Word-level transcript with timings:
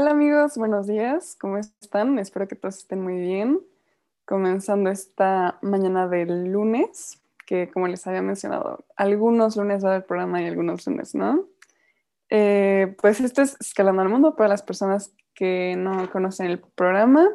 Hola 0.00 0.12
amigos, 0.12 0.56
buenos 0.56 0.86
días, 0.86 1.36
¿cómo 1.40 1.58
están? 1.58 2.20
Espero 2.20 2.46
que 2.46 2.54
todos 2.54 2.78
estén 2.78 3.02
muy 3.02 3.16
bien. 3.16 3.58
Comenzando 4.24 4.90
esta 4.90 5.58
mañana 5.60 6.06
del 6.06 6.52
lunes, 6.52 7.20
que 7.44 7.68
como 7.68 7.88
les 7.88 8.06
había 8.06 8.22
mencionado, 8.22 8.84
algunos 8.94 9.56
lunes 9.56 9.84
va 9.84 9.88
a 9.88 9.94
haber 9.94 10.06
programa 10.06 10.40
y 10.40 10.46
algunos 10.46 10.86
lunes 10.86 11.16
no. 11.16 11.48
Eh, 12.30 12.94
pues 13.02 13.18
esto 13.18 13.42
es 13.42 13.56
Escalando 13.58 14.02
al 14.02 14.08
Mundo 14.08 14.36
para 14.36 14.50
las 14.50 14.62
personas 14.62 15.12
que 15.34 15.74
no 15.76 16.08
conocen 16.12 16.46
el 16.46 16.60
programa. 16.60 17.28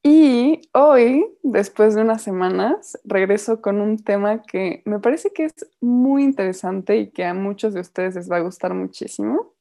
Y 0.00 0.70
hoy, 0.74 1.26
después 1.42 1.96
de 1.96 2.02
unas 2.02 2.22
semanas, 2.22 3.00
regreso 3.02 3.60
con 3.60 3.80
un 3.80 3.98
tema 3.98 4.42
que 4.42 4.82
me 4.84 5.00
parece 5.00 5.32
que 5.32 5.46
es 5.46 5.54
muy 5.80 6.22
interesante 6.22 6.98
y 6.98 7.10
que 7.10 7.24
a 7.24 7.34
muchos 7.34 7.74
de 7.74 7.80
ustedes 7.80 8.14
les 8.14 8.30
va 8.30 8.36
a 8.36 8.42
gustar 8.42 8.74
muchísimo. 8.74 9.53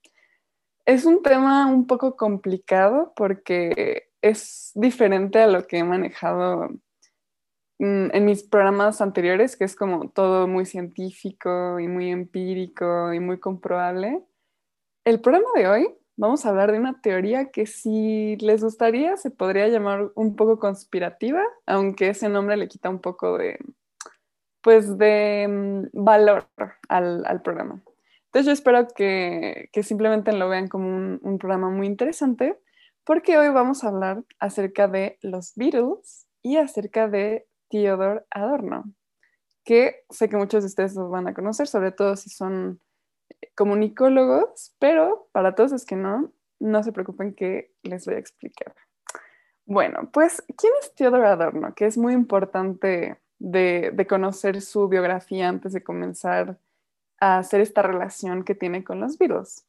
Es 0.85 1.05
un 1.05 1.21
tema 1.21 1.67
un 1.67 1.87
poco 1.87 2.15
complicado 2.17 3.13
porque 3.15 4.09
es 4.21 4.71
diferente 4.75 5.39
a 5.39 5.47
lo 5.47 5.65
que 5.65 5.79
he 5.79 5.83
manejado 5.83 6.69
en 7.79 8.25
mis 8.25 8.43
programas 8.43 9.01
anteriores, 9.01 9.57
que 9.57 9.65
es 9.65 9.75
como 9.75 10.09
todo 10.09 10.47
muy 10.47 10.65
científico 10.65 11.79
y 11.79 11.87
muy 11.87 12.11
empírico 12.11 13.13
y 13.13 13.19
muy 13.19 13.39
comprobable. 13.39 14.23
El 15.05 15.19
programa 15.19 15.49
de 15.55 15.67
hoy 15.67 15.95
vamos 16.15 16.45
a 16.45 16.49
hablar 16.49 16.71
de 16.71 16.79
una 16.79 17.01
teoría 17.01 17.51
que 17.51 17.65
si 17.65 18.37
les 18.37 18.63
gustaría 18.63 19.17
se 19.17 19.31
podría 19.31 19.67
llamar 19.67 20.11
un 20.15 20.35
poco 20.35 20.59
conspirativa, 20.59 21.43
aunque 21.65 22.09
ese 22.09 22.29
nombre 22.29 22.55
le 22.55 22.67
quita 22.67 22.89
un 22.89 22.99
poco 22.99 23.37
de, 23.37 23.59
pues, 24.61 24.97
de 24.97 25.47
mm, 25.49 26.03
valor 26.03 26.47
al, 26.87 27.41
programa. 27.43 27.81
Entonces 28.33 28.47
yo 28.47 28.53
espero 28.53 28.87
que, 28.87 29.69
simplemente 29.83 30.33
lo 30.33 30.49
vean 30.49 30.67
como 30.67 30.87
un, 30.87 31.37
programa 31.37 31.69
muy 31.69 31.85
interesante, 31.85 32.59
porque 33.03 33.37
hoy 33.37 33.49
vamos 33.49 33.83
a 33.83 33.89
hablar 33.89 34.23
acerca 34.39 34.87
de 34.87 35.19
los 35.21 35.53
Beatles 35.55 36.25
y 36.41 36.57
acerca 36.57 37.07
de 37.07 37.45
Theodore 37.69 38.23
Adorno, 38.31 38.85
que 39.63 40.03
sé 40.09 40.29
que 40.29 40.37
muchos 40.37 40.63
de 40.63 40.67
ustedes 40.67 40.95
los 40.95 41.11
van 41.11 41.27
a 41.27 41.35
conocer, 41.35 41.67
sobre 41.67 41.91
todo 41.91 42.15
si 42.15 42.31
son 42.31 42.79
comunicólogos, 43.53 44.73
pero 44.79 45.29
para 45.31 45.53
todos 45.53 45.71
los 45.71 45.85
que 45.85 45.95
no, 45.95 46.33
no 46.59 46.81
se 46.81 46.91
preocupen 46.91 47.35
que 47.35 47.71
les 47.83 48.07
voy 48.07 48.15
a 48.15 48.19
explicar. 48.19 48.73
Bueno, 49.67 50.09
pues, 50.11 50.43
¿quién 50.57 50.73
es 50.81 50.95
Theodor 50.95 51.25
Adorno? 51.25 51.75
Que 51.75 51.85
es 51.85 51.99
muy 51.99 52.13
importante 52.13 53.19
de, 53.37 54.05
conocer 54.09 54.59
su 54.61 54.87
biografía 54.87 55.49
antes 55.49 55.71
de 55.73 55.83
comenzar 55.83 56.57
hacer 57.23 57.61
esta 57.61 57.81
relación 57.81 58.43
que 58.43 58.55
tiene 58.55 58.83
con 58.83 58.99
los 58.99 59.17
Beatles. 59.17 59.65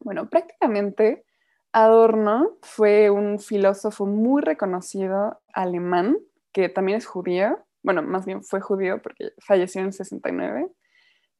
Bueno, 0.00 0.28
prácticamente 0.28 1.24
Adorno 1.72 2.58
fue 2.62 3.10
un 3.10 3.38
filósofo 3.38 4.06
muy 4.06 4.42
reconocido 4.42 5.40
alemán, 5.52 6.18
que 6.52 6.68
también 6.68 6.98
es 6.98 7.06
judío, 7.06 7.64
bueno, 7.82 8.02
más 8.02 8.26
bien 8.26 8.42
fue 8.42 8.60
judío 8.60 9.00
porque 9.02 9.32
falleció 9.38 9.80
en 9.80 9.88
el 9.88 9.92
69, 9.92 10.68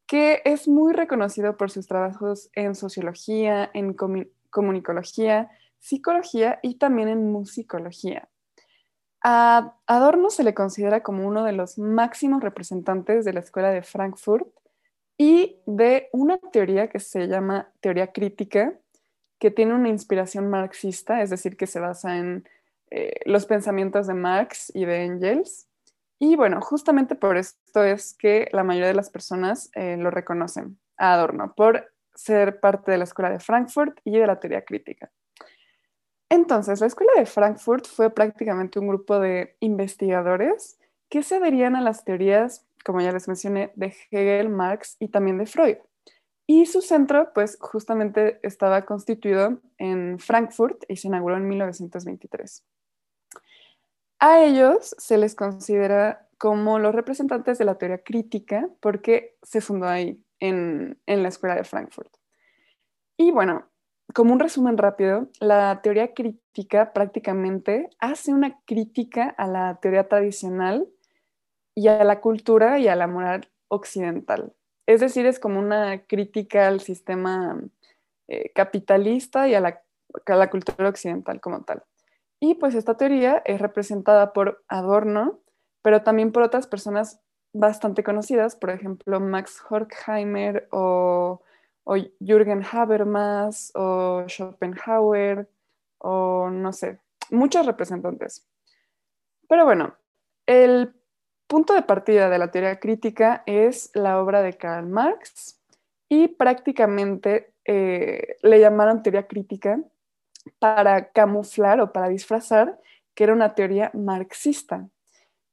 que 0.06 0.42
es 0.44 0.68
muy 0.68 0.92
reconocido 0.92 1.56
por 1.56 1.70
sus 1.70 1.86
trabajos 1.86 2.50
en 2.55 2.74
sociología, 2.74 3.70
en 3.74 3.94
comunicología, 4.50 5.50
psicología 5.78 6.58
y 6.62 6.78
también 6.78 7.08
en 7.08 7.30
musicología. 7.30 8.28
A 9.22 9.77
Adorno 9.86 10.30
se 10.30 10.42
le 10.42 10.55
considera 10.55 11.02
como 11.02 11.27
uno 11.27 11.44
de 11.44 11.52
los 11.52 11.78
máximos 11.78 12.42
representantes 12.42 13.24
de 13.24 13.33
la 13.33 13.40
Escuela 13.40 13.70
de 13.70 13.83
Frankfurt 13.83 14.48
y 15.23 15.62
de 15.67 16.09
una 16.11 16.37
teoría 16.37 16.89
que 16.89 16.98
se 16.98 17.28
llama 17.28 17.73
teoría 17.78 18.09
crítica, 18.09 18.75
que 19.39 19.53
tiene 19.53 19.73
una 19.73 19.89
inspiración 19.89 20.51
marxista, 20.51 21.23
es 21.23 21.31
decir, 21.31 21.56
que 21.56 21.69
se 21.69 21.79
basa 21.79 22.19
en 22.19 22.45
eh, 22.91 23.20
los 23.25 23.47
pensamientos 23.47 24.09
de 24.09 24.14
Marx 24.14 24.73
y 24.75 24.84
de 24.84 25.05
Engels. 25.05 25.69
Y 26.19 26.34
bueno, 26.34 26.61
justamente 26.61 27.14
por 27.14 27.37
esto 27.37 27.84
es 27.84 28.14
que 28.14 28.48
la 28.51 28.64
mayoría 28.64 28.89
de 28.89 28.95
las 28.95 29.11
personas 29.11 29.70
eh, 29.77 29.96
lo 29.96 30.11
reconocen 30.11 30.80
a 30.96 31.14
Adorno, 31.14 31.55
por 31.55 31.92
ser 32.17 32.58
parte 32.58 32.91
de 32.91 32.98
la 32.98 33.05
Escuela 33.05 33.30
de 33.30 33.39
Frankfurt 33.39 34.01
y 34.02 34.19
de 34.19 34.27
la 34.27 34.41
teoría 34.41 34.64
crítica. 34.64 35.13
Entonces, 36.30 36.80
la 36.80 36.89
Escuela 36.89 37.13
de 37.17 37.27
Frankfurt 37.27 37.86
fue 37.86 38.11
prácticamente 38.11 38.80
un 38.80 38.89
grupo 38.89 39.20
de 39.20 39.55
investigadores 39.61 40.80
que 41.08 41.23
se 41.23 41.36
adherían 41.36 41.77
a 41.77 41.80
las 41.80 42.05
teorías, 42.05 42.67
como 42.85 43.01
ya 43.01 43.13
les 43.13 43.29
mencioné, 43.29 43.73
de 43.75 43.95
Hegel, 44.11 44.48
Marx 44.48 44.97
y 44.98 45.09
también 45.09 45.39
de 45.39 45.47
Freud. 45.47 45.77
Y 46.47 46.67
su 46.67 46.83
centro, 46.83 47.33
pues 47.35 47.57
justamente 47.61 48.41
estaba 48.43 48.85
constituido 48.85 49.61
en 49.79 50.19
Frankfurt 50.19 50.85
y 50.89 50.97
se 50.97 51.09
inauguró 51.09 51.37
en 51.37 51.48
1923. 51.48 52.65
A 54.19 54.45
ellos 54.45 54.95
se 54.98 55.19
les 55.19 55.35
considera 55.35 56.29
como 56.39 56.79
los 56.79 56.95
representantes 56.95 57.59
de 57.59 57.65
la 57.65 57.79
teoría 57.79 58.03
crítica 58.03 58.69
porque 58.81 59.37
se 59.43 59.61
fundó 59.61 59.87
ahí, 59.87 60.20
en, 60.41 60.99
la 61.07 61.29
Escuela 61.29 61.55
de 61.55 61.64
Frankfurt. 61.64 62.13
Y 63.17 63.31
bueno, 63.31 63.70
como 64.13 64.33
un 64.33 64.41
resumen 64.41 64.77
rápido, 64.77 65.29
la 65.41 65.81
teoría 65.83 66.14
crítica 66.14 66.93
prácticamente 66.93 67.91
hace 68.01 68.33
una 68.33 68.61
crítica 68.64 69.29
a 69.39 69.47
la 69.47 69.79
teoría 69.81 70.09
tradicional 70.09 70.89
y 71.74 71.88
a 71.88 72.05
la 72.05 72.20
cultura 72.20 72.78
y 72.78 72.88
a 72.88 72.96
la 72.96 73.06
moral 73.06 73.48
occidental. 73.68 74.52
Es 74.86 75.00
decir, 75.00 75.27
es 75.27 75.38
como 75.38 75.58
una 75.58 76.05
crítica 76.06 76.66
al 76.66 76.80
sistema 76.80 77.60
eh, 78.28 78.52
capitalista 78.55 79.48
y 79.48 79.55
a 79.55 79.60
la, 79.60 80.50
cultura 80.50 80.88
occidental 80.88 81.40
como 81.40 81.62
tal. 81.62 81.83
Y 82.40 82.55
pues 82.55 82.74
esta 82.74 82.96
teoría 82.96 83.42
es 83.44 83.60
representada 83.60 84.33
por 84.33 84.64
Adorno, 84.68 85.40
pero 85.83 86.02
también 86.02 86.33
por 86.33 86.42
otras 86.42 86.66
personas 86.66 87.20
bastante 87.55 88.02
conocidas, 88.02 88.56
por 88.56 88.70
ejemplo, 88.70 89.20
Max 89.20 89.62
Horkheimer 89.68 90.68
o, 90.72 91.42
o 91.84 91.96
Jürgen 92.20 92.64
Habermas 92.70 93.70
o 93.74 94.24
Schopenhauer 94.27 95.48
o 95.98 96.50
no 96.50 96.72
sé, 96.72 96.98
muchos 97.30 97.64
representantes. 97.64 98.48
Pero 99.48 99.64
bueno, 99.64 99.94
el 100.46 100.94
punto 101.52 101.74
de 101.74 101.83
partida 101.83 102.30
de 102.30 102.39
la 102.39 102.51
teoría 102.51 102.80
crítica 102.80 103.42
es 103.45 103.90
la 103.92 104.18
obra 104.18 104.40
de 104.40 104.55
Karl 104.55 104.89
Marx 104.89 105.61
y 106.08 106.29
prácticamente 106.29 107.52
eh, 107.67 108.39
le 108.40 108.58
llamaron 108.58 109.02
teoría 109.02 109.27
crítica 109.27 109.79
para 110.58 111.13
camuflar 111.13 111.83
o 111.83 111.92
para 111.92 112.08
disfrazar 112.08 112.80
que 113.14 113.24
era 113.24 113.35
una 113.35 113.55
teoría 113.55 113.90
marxista. 113.92 114.89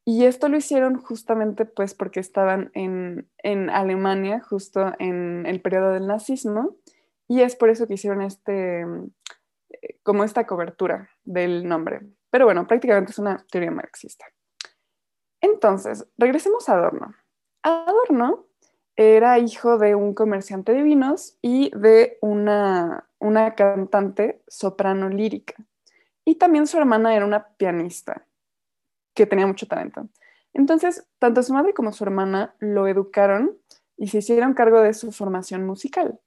Y 0.05 0.23
esto 0.23 0.47
lo 0.47 0.55
hicieron 0.55 1.01
justamente 1.01 1.65
pues 1.65 1.93
porque 1.93 2.21
estaban 2.21 2.71
en, 2.75 3.69
Alemania 3.69 4.39
justo 4.39 4.93
en 4.99 5.45
el 5.45 5.59
periodo 5.59 5.91
del 5.91 6.07
nazismo 6.07 6.77
y 7.27 7.41
es 7.41 7.57
por 7.57 7.69
eso 7.69 7.87
que 7.87 7.95
hicieron 7.95 8.21
este, 8.21 8.85
como 10.03 10.23
esta 10.23 10.47
cobertura 10.47 11.09
del 11.25 11.67
nombre. 11.67 11.99
Pero 12.29 12.45
bueno, 12.45 12.65
prácticamente 12.67 13.11
es 13.11 13.19
una 13.19 13.45
teoría 13.51 13.71
marxista. 13.71 14.25
Entonces, 15.41 16.07
regresemos 16.17 16.69
a 16.69 16.73
Adorno. 16.73 17.15
Adorno 17.63 18.45
era 18.95 19.39
hijo 19.39 19.77
de 19.77 19.95
un 19.95 20.13
comerciante 20.13 20.73
de 20.73 20.83
vinos 20.83 21.37
y 21.41 21.71
de 21.77 22.17
una 22.21 23.09
una 23.19 23.55
cantante 23.55 24.41
soprano 24.47 25.09
lírica. 25.09 25.55
Y 26.25 26.35
también 26.35 26.67
su 26.67 26.77
hermana 26.77 27.15
era 27.15 27.25
una 27.25 27.49
pianista 27.57 28.25
que 29.13 29.25
tenía 29.25 29.47
mucho 29.47 29.67
talento. 29.67 30.07
Entonces, 30.53 31.07
tanto 31.19 31.43
su 31.43 31.53
madre 31.53 31.73
como 31.73 31.91
su 31.91 32.03
hermana 32.03 32.55
lo 32.59 32.87
educaron 32.87 33.57
y 33.97 34.07
se 34.07 34.19
hicieron 34.19 34.53
cargo 34.53 34.81
de 34.81 34.93
su 34.93 35.11
formación 35.11 35.65
musical. 35.65 36.19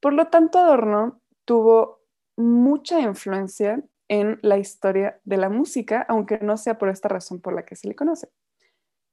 Por 0.00 0.14
lo 0.14 0.28
tanto, 0.28 0.58
Adorno 0.58 1.20
tuvo 1.44 2.00
mucha 2.36 3.00
influencia 3.00 3.82
en 4.08 4.38
la 4.42 4.58
historia 4.58 5.20
de 5.24 5.36
la 5.36 5.50
música, 5.50 6.06
aunque 6.08 6.38
no 6.38 6.56
sea 6.56 6.78
por 6.78 6.88
esta 6.88 7.08
razón 7.08 7.40
por 7.40 7.52
la 7.52 7.64
que 7.64 7.76
se 7.76 7.88
le 7.88 7.94
conoce. 7.94 8.28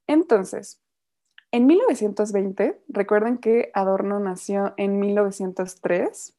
Entonces, 0.06 0.80
en 1.52 1.66
1920, 1.66 2.80
recuerden 2.88 3.38
que 3.38 3.70
Adorno 3.74 4.20
nació 4.20 4.74
en 4.76 4.98
1903, 4.98 6.34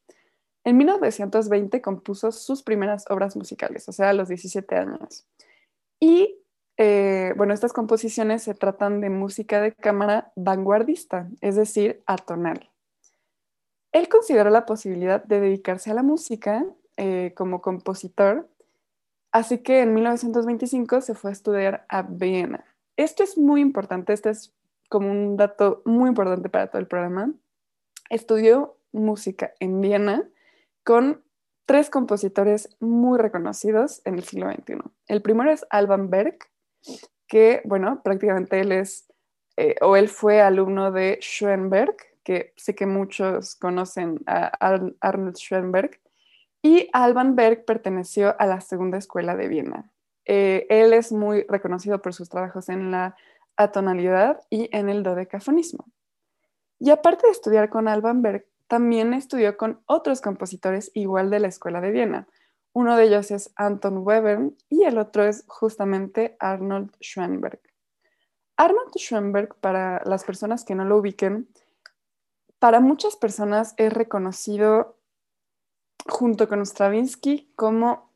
en 0.63 0.77
1920 0.77 1.81
compuso 1.81 2.31
sus 2.31 2.61
primeras 2.61 3.05
obras 3.09 3.35
musicales, 3.35 3.87
o 3.87 3.91
sea, 3.91 4.09
a 4.09 4.13
los 4.13 4.27
17 4.27 4.75
años. 4.75 5.25
Y 5.99 6.39
eh, 6.77 7.33
bueno, 7.35 7.53
estas 7.53 7.73
composiciones 7.73 8.43
se 8.43 8.53
tratan 8.53 9.01
de 9.01 9.09
música 9.09 9.61
de 9.61 9.73
cámara 9.73 10.31
vanguardista, 10.35 11.27
es 11.41 11.55
decir, 11.55 12.03
atonal. 12.05 12.69
Él 13.91 14.09
consideró 14.09 14.51
la 14.51 14.65
posibilidad 14.67 15.23
de 15.23 15.39
dedicarse 15.39 15.89
a 15.89 15.95
la 15.95 16.03
música 16.03 16.65
eh, 16.97 17.33
como 17.35 17.61
compositor, 17.61 18.47
así 19.31 19.59
que 19.59 19.81
en 19.81 19.95
1925 19.95 21.01
se 21.01 21.15
fue 21.15 21.31
a 21.31 21.33
estudiar 21.33 21.85
a 21.89 22.03
Viena. 22.03 22.63
Esto 22.97 23.23
es 23.23 23.37
muy 23.37 23.61
importante, 23.61 24.11
este 24.11 24.31
es 24.31 24.53
como 24.89 25.09
un 25.09 25.37
dato 25.37 25.81
muy 25.85 26.09
importante 26.09 26.49
para 26.49 26.67
todo 26.67 26.79
el 26.79 26.87
programa. 26.87 27.31
Estudió 28.09 28.77
música 28.91 29.53
en 29.59 29.79
Viena 29.81 30.27
con 30.83 31.23
tres 31.67 31.89
compositores 31.89 32.75
muy 32.79 33.19
reconocidos 33.19 34.01
en 34.05 34.15
el 34.15 34.23
siglo 34.23 34.51
XXI. 34.51 34.79
El 35.07 35.21
primero 35.21 35.51
es 35.51 35.65
Alban 35.69 36.09
Berg, 36.09 36.39
que, 37.27 37.61
bueno, 37.65 38.01
prácticamente 38.03 38.61
él 38.61 38.71
es, 38.71 39.05
eh, 39.57 39.75
o 39.81 39.95
él 39.95 40.09
fue 40.09 40.41
alumno 40.41 40.91
de 40.91 41.19
Schoenberg, 41.21 41.95
que 42.23 42.53
sé 42.55 42.73
que 42.73 42.85
muchos 42.85 43.55
conocen 43.55 44.21
a 44.25 44.47
Arnold 45.01 45.35
Schoenberg, 45.35 45.99
y 46.63 46.89
Alban 46.93 47.35
Berg 47.35 47.65
perteneció 47.65 48.35
a 48.39 48.47
la 48.47 48.61
segunda 48.61 48.97
escuela 48.97 49.35
de 49.35 49.47
Viena. 49.47 49.91
Eh, 50.27 50.67
él 50.69 50.93
es 50.93 51.11
muy 51.11 51.43
reconocido 51.47 52.01
por 52.01 52.13
sus 52.13 52.29
trabajos 52.29 52.67
en 52.69 52.91
la 52.91 53.15
atonalidad 53.55 54.41
y 54.49 54.69
en 54.75 54.89
el 54.89 55.01
dodecafonismo. 55.01 55.85
Y 56.79 56.91
aparte 56.91 57.25
de 57.25 57.31
estudiar 57.31 57.69
con 57.69 57.87
Alban 57.87 58.21
Berg, 58.21 58.45
también 58.67 59.13
estudió 59.13 59.57
con 59.57 59.81
otros 59.85 60.21
compositores 60.21 60.91
igual 60.93 61.29
de 61.29 61.39
la 61.39 61.47
escuela 61.47 61.79
de 61.81 61.91
Viena. 61.91 62.27
Uno 62.73 62.97
de 62.97 63.05
ellos 63.05 63.31
es 63.31 63.51
Anton 63.55 63.99
Webern 64.05 64.55
y 64.69 64.83
el 64.83 64.97
otro 64.97 65.23
es 65.23 65.45
justamente 65.47 66.35
Arnold 66.39 66.91
Schoenberg. 66.99 67.61
Arnold 68.57 68.91
Schoenberg, 68.97 69.55
para 69.55 70.01
las 70.05 70.25
personas 70.25 70.65
que 70.65 70.75
no 70.75 70.83
lo 70.83 70.97
ubiquen, 70.97 71.47
para 72.59 72.79
muchas 72.79 73.15
personas 73.15 73.73
es 73.77 73.93
reconocido 73.93 74.97
junto 76.07 76.47
con 76.49 76.65
Stravinsky 76.65 77.51
como 77.55 78.06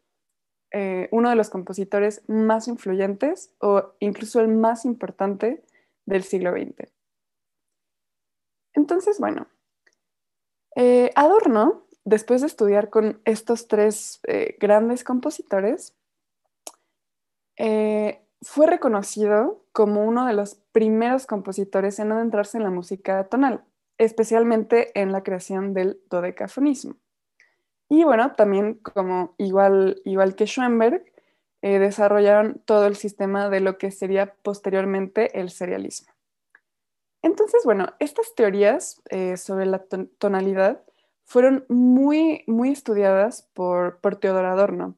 eh, 0.74 1.10
uno 1.12 1.30
de 1.30 1.36
los 1.36 1.50
compositores 1.50 2.24
más 2.28 2.70
influyentes 2.70 3.54
o 3.60 3.94
incluso 4.00 4.40
el 4.40 4.48
más 4.48 4.86
importante 4.86 5.64
del 6.06 6.24
siglo 6.24 6.52
XX. 6.52 6.90
Entonces, 8.74 9.20
bueno, 9.20 9.48
eh, 10.78 11.12
Adorno, 11.16 11.88
después 12.06 12.40
de 12.40 12.48
estudiar 12.48 12.90
con 12.90 13.22
estos 13.26 13.68
tres 13.68 14.22
eh, 14.28 14.58
grandes 14.60 15.04
compositores, 15.04 15.96
fue 18.42 18.66
reconocido 18.66 19.64
como 19.72 20.04
uno 20.04 20.26
de 20.26 20.34
los 20.34 20.56
primeros 20.72 21.28
compositores 21.28 22.00
en 22.00 22.12
adentrarse 22.12 22.58
en 22.58 22.64
la 22.64 22.72
música 22.72 23.26
tonal, 23.26 23.64
especialmente 24.00 25.00
en 25.00 25.12
la 25.12 25.22
creación 25.22 25.76
del 25.76 26.02
dodecafonismo. 26.10 26.96
Y 27.92 28.06
bueno, 28.06 28.32
también 28.38 28.76
como 28.76 29.36
igual, 29.38 30.02
igual 30.06 30.36
que 30.36 30.46
Schoenberg, 30.46 31.04
eh, 31.62 31.78
desarrollaron 31.78 32.62
todo 32.64 32.88
el 32.88 32.96
sistema 32.96 33.50
de 33.50 33.60
lo 33.60 33.78
que 33.78 33.92
sería 33.92 34.34
posteriormente 34.44 35.38
el 35.38 35.50
serialismo. 35.50 36.10
Entonces, 37.22 37.64
bueno, 37.66 37.88
estas 38.00 38.34
teorías 38.34 39.02
eh, 39.10 39.36
sobre 39.36 39.66
la 39.66 39.84
tonalidad 40.20 40.82
fueron 41.26 41.66
muy, 41.68 42.46
muy 42.48 42.70
estudiadas 42.70 43.50
por, 43.54 44.00
por 44.00 44.16
Teodor 44.16 44.46
Adorno. 44.46 44.96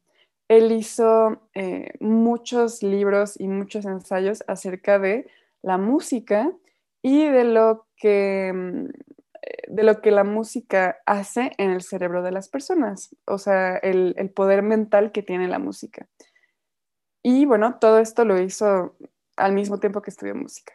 Él 0.48 0.72
hizo 0.72 1.42
eh, 1.56 1.94
muchos 2.00 2.84
libros 2.84 3.40
y 3.40 3.48
muchos 3.48 3.86
ensayos 3.86 4.44
acerca 4.46 5.00
de 5.00 5.28
la 5.64 5.80
música 5.80 6.52
y 7.02 7.26
de 7.26 7.44
lo 7.44 7.88
que 7.98 8.52
mm, 8.54 8.86
de 9.68 9.84
lo 9.84 10.02
que 10.02 10.12
la 10.12 10.24
música 10.24 10.98
hace 11.06 11.52
en 11.58 11.72
el 11.72 11.82
cerebro 11.82 12.24
de 12.24 12.32
las 12.32 12.50
personas, 12.50 13.16
o 13.26 13.38
sea, 13.38 13.78
el, 13.78 14.32
poder 14.36 14.62
mental 14.62 15.12
que 15.12 15.24
tiene 15.24 15.48
la 15.48 15.60
música. 15.60 16.08
Y 17.22 17.46
bueno, 17.46 17.78
todo 17.80 18.00
esto 18.00 18.26
lo 18.26 18.40
hizo 18.40 18.96
al 19.38 19.54
mismo 19.54 19.80
tiempo 19.80 20.02
que 20.02 20.12
estudió 20.12 20.36
música. 20.36 20.74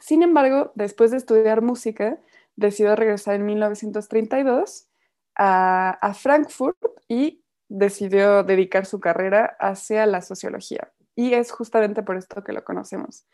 Sin 0.00 0.22
embargo, 0.22 0.72
después 0.74 1.10
de 1.10 1.18
estudiar 1.18 1.62
música, 1.62 2.18
decidió 2.56 2.96
regresar 2.96 3.34
en 3.34 3.46
1932 3.46 4.88
a, 5.36 5.90
a 5.90 6.14
Frankfurt 6.14 6.78
y 7.08 7.42
decidió 7.68 8.42
dedicar 8.42 8.86
su 8.86 9.00
carrera 9.00 9.56
hacia 9.60 10.06
la 10.06 10.22
sociología. 10.22 10.92
Y 11.14 11.34
es 11.34 11.50
justamente 11.50 12.02
por 12.02 12.16
esto 12.16 12.42
que 12.42 12.52
lo 12.52 12.64
conocemos. 12.64 13.26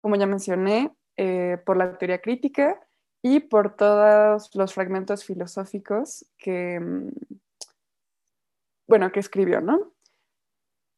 Como 0.00 0.16
ya 0.16 0.26
mencioné, 0.26 0.94
eh, 1.16 1.58
por 1.64 1.76
la 1.76 1.96
teoría 1.96 2.20
crítica, 2.20 2.80
y 3.24 3.40
por 3.40 3.74
todos 3.74 4.54
los 4.54 4.74
fragmentos 4.74 5.24
filosóficos 5.24 6.26
que, 6.36 6.78
mm, 6.78 7.08
bueno, 8.86 9.10
que 9.12 9.20
escribió, 9.20 9.62
¿no? 9.62 9.94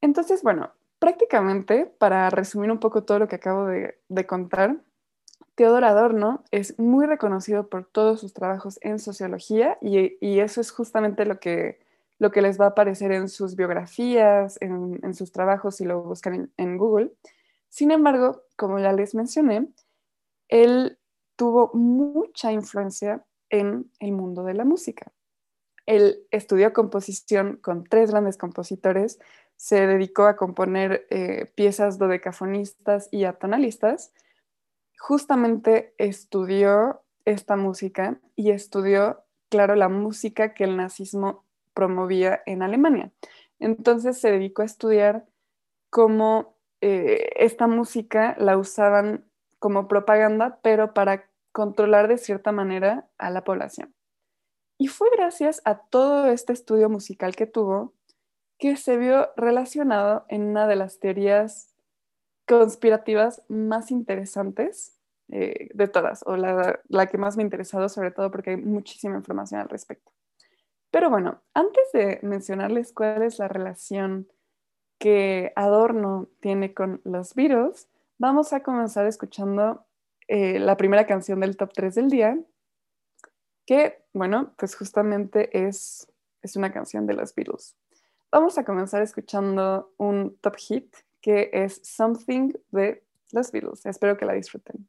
Entonces, 0.01 0.43
bueno, 0.43 0.73
prácticamente, 0.99 1.87
para 1.87 2.29
resumir 2.31 2.73
un 2.73 2.81
poco 2.81 3.05
todo 3.05 3.21
lo 3.21 3.29
que 3.29 3.37
acabo 3.37 3.67
de, 3.67 4.27
contar, 4.27 4.83
Teodor 5.55 5.85
Adorno 5.85 6.43
es 6.51 6.77
muy 6.81 7.07
reconocido 7.07 7.69
por 7.69 7.85
todos 7.87 8.19
sus 8.23 8.35
trabajos 8.35 8.81
en 8.83 8.99
sociología 8.99 9.79
y, 9.81 10.41
eso 10.41 10.61
es 10.61 10.73
justamente 10.73 11.27
lo 11.27 11.39
que, 11.39 11.79
lo 12.19 12.33
que 12.33 12.43
les 12.43 12.61
va 12.61 12.65
a 12.65 12.69
aparecer 12.71 13.13
en 13.13 13.29
sus 13.29 13.55
biografías, 13.55 14.59
en, 14.61 15.15
sus 15.15 15.31
trabajos 15.31 15.77
si 15.77 15.85
lo 15.85 16.03
buscan 16.03 16.51
en 16.57 16.77
Google. 16.77 17.13
Sin 17.69 17.93
embargo, 17.93 18.43
como 18.57 18.81
ya 18.81 18.93
les 18.93 19.15
mencioné, 19.15 19.69
él 20.49 20.99
tuvo 21.37 21.71
mucha 21.75 22.53
influencia 22.53 23.25
en 23.51 23.91
el 24.01 24.13
mundo 24.13 24.43
de 24.43 24.55
la 24.55 24.65
música. 24.65 25.13
Él 25.87 26.27
estudió 26.31 26.73
composición 26.73 27.59
con 27.63 27.85
tres 27.85 28.11
grandes 28.11 28.37
compositores, 28.37 29.21
se 29.55 29.87
dedicó 29.87 30.25
a 30.25 30.37
componer 30.37 31.07
eh, 31.11 31.53
piezas 31.55 31.99
dodecafonistas 31.99 33.09
y 33.13 33.25
atonalistas. 33.25 34.13
Justamente 34.99 35.95
estudió 35.99 37.03
esta 37.25 37.57
música 37.57 38.21
y 38.35 38.51
estudió, 38.51 39.25
claro, 39.49 39.77
la 39.77 39.89
música 39.89 40.55
que 40.55 40.65
el 40.65 40.77
nazismo 40.77 41.45
promovía 41.73 42.43
en 42.47 42.63
Alemania. 42.63 43.13
Entonces 43.59 44.19
se 44.19 44.31
dedicó 44.31 44.63
a 44.63 44.67
estudiar 44.67 45.27
cómo 45.91 46.57
eh, 46.81 47.31
esta 47.37 47.67
música 47.67 48.37
la 48.39 48.59
usaban 48.59 49.25
como 49.67 49.89
propaganda, 49.89 50.61
pero 50.63 50.95
para 50.95 51.29
controlar 51.51 52.07
de 52.07 52.19
cierta 52.19 52.53
manera 52.53 53.09
a 53.19 53.31
la 53.31 53.43
población. 53.43 53.93
Y 54.79 54.87
fue 54.87 55.09
gracias 55.17 55.61
a 55.65 55.79
todo 55.79 56.29
este 56.29 56.53
estudio 56.53 56.89
musical 56.89 57.35
que 57.35 57.47
tuvo 57.47 57.93
que 58.61 58.77
se 58.77 58.97
vio 58.97 59.31
relacionado 59.37 60.25
en 60.29 60.43
una 60.43 60.69
de 60.69 60.77
las 60.77 61.01
teorías 61.01 61.75
conspirativas 62.47 63.43
más 63.49 63.91
interesantes 63.91 65.01
eh, 65.33 65.69
de 65.75 65.89
todas, 65.89 66.23
o 66.27 66.37
la, 66.37 66.79
la, 66.87 67.07
que 67.09 67.19
más 67.19 67.37
me 67.37 67.43
ha 67.43 67.47
interesado, 67.47 67.89
sobre 67.89 68.13
todo 68.13 68.31
porque 68.31 68.51
hay 68.51 68.59
muchísima 68.59 69.17
información 69.17 69.61
al 69.61 69.69
respecto. 69.69 70.13
Pero 70.93 71.11
bueno, 71.11 71.43
antes 71.55 71.91
de 71.93 72.21
mencionarles 72.23 72.93
cuál 72.93 73.23
es 73.23 73.41
la 73.41 73.49
relación 73.49 74.29
que 75.01 75.53
Adorno 75.57 76.29
tiene 76.39 76.73
con 76.73 77.01
los 77.03 77.35
virus, 77.35 77.89
Vamos 78.19 78.55
a 78.55 78.63
comenzar 78.63 79.07
escuchando 79.07 79.85
eh, 80.27 80.59
la 80.59 80.77
primera 80.79 81.07
canción 81.07 81.41
del 81.41 81.57
top 81.57 81.73
3 81.75 81.95
del 81.95 82.09
día, 82.09 82.39
que, 83.67 84.03
bueno, 84.15 84.55
pues 84.57 84.75
justamente 84.75 85.67
es, 85.67 86.11
es 86.41 86.57
una 86.57 86.73
canción 86.73 87.07
de 87.07 87.13
los 87.13 87.35
Beatles. 87.35 87.77
Vamos 88.33 88.57
a 88.57 88.65
comenzar 88.65 89.03
escuchando 89.03 89.93
un 89.99 90.37
top 90.41 90.57
hit 90.57 90.97
que 91.21 91.51
es 91.53 91.81
Something 91.83 92.53
de 92.71 93.05
los 93.33 93.53
Beatles. 93.53 93.85
Espero 93.85 94.17
que 94.17 94.25
la 94.25 94.33
disfruten. 94.33 94.89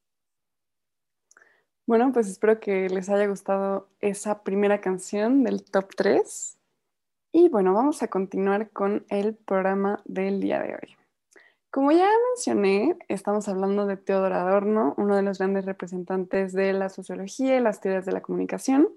Bueno, 1.85 2.11
pues 2.13 2.27
espero 2.29 2.59
que 2.59 2.89
les 2.89 3.09
haya 3.09 3.27
gustado 3.27 3.89
esa 3.99 4.43
primera 4.43 4.79
canción 4.79 5.43
del 5.43 5.63
top 5.63 5.95
3. 5.95 6.57
Y 7.33 7.49
bueno, 7.49 7.73
vamos 7.73 8.03
a 8.03 8.07
continuar 8.07 8.69
con 8.71 9.05
el 9.09 9.35
programa 9.35 10.01
del 10.05 10.39
día 10.39 10.61
de 10.61 10.75
hoy. 10.75 11.06
Como 11.69 11.91
ya 11.91 12.09
mencioné, 12.29 12.97
estamos 13.09 13.47
hablando 13.49 13.85
de 13.85 13.97
Teodor 13.97 14.31
Adorno, 14.31 14.95
uno 14.97 15.17
de 15.17 15.21
los 15.21 15.37
grandes 15.37 15.65
representantes 15.65 16.53
de 16.53 16.71
la 16.71 16.89
sociología 16.89 17.57
y 17.57 17.59
las 17.59 17.81
teorías 17.81 18.05
de 18.05 18.13
la 18.13 18.21
comunicación. 18.21 18.89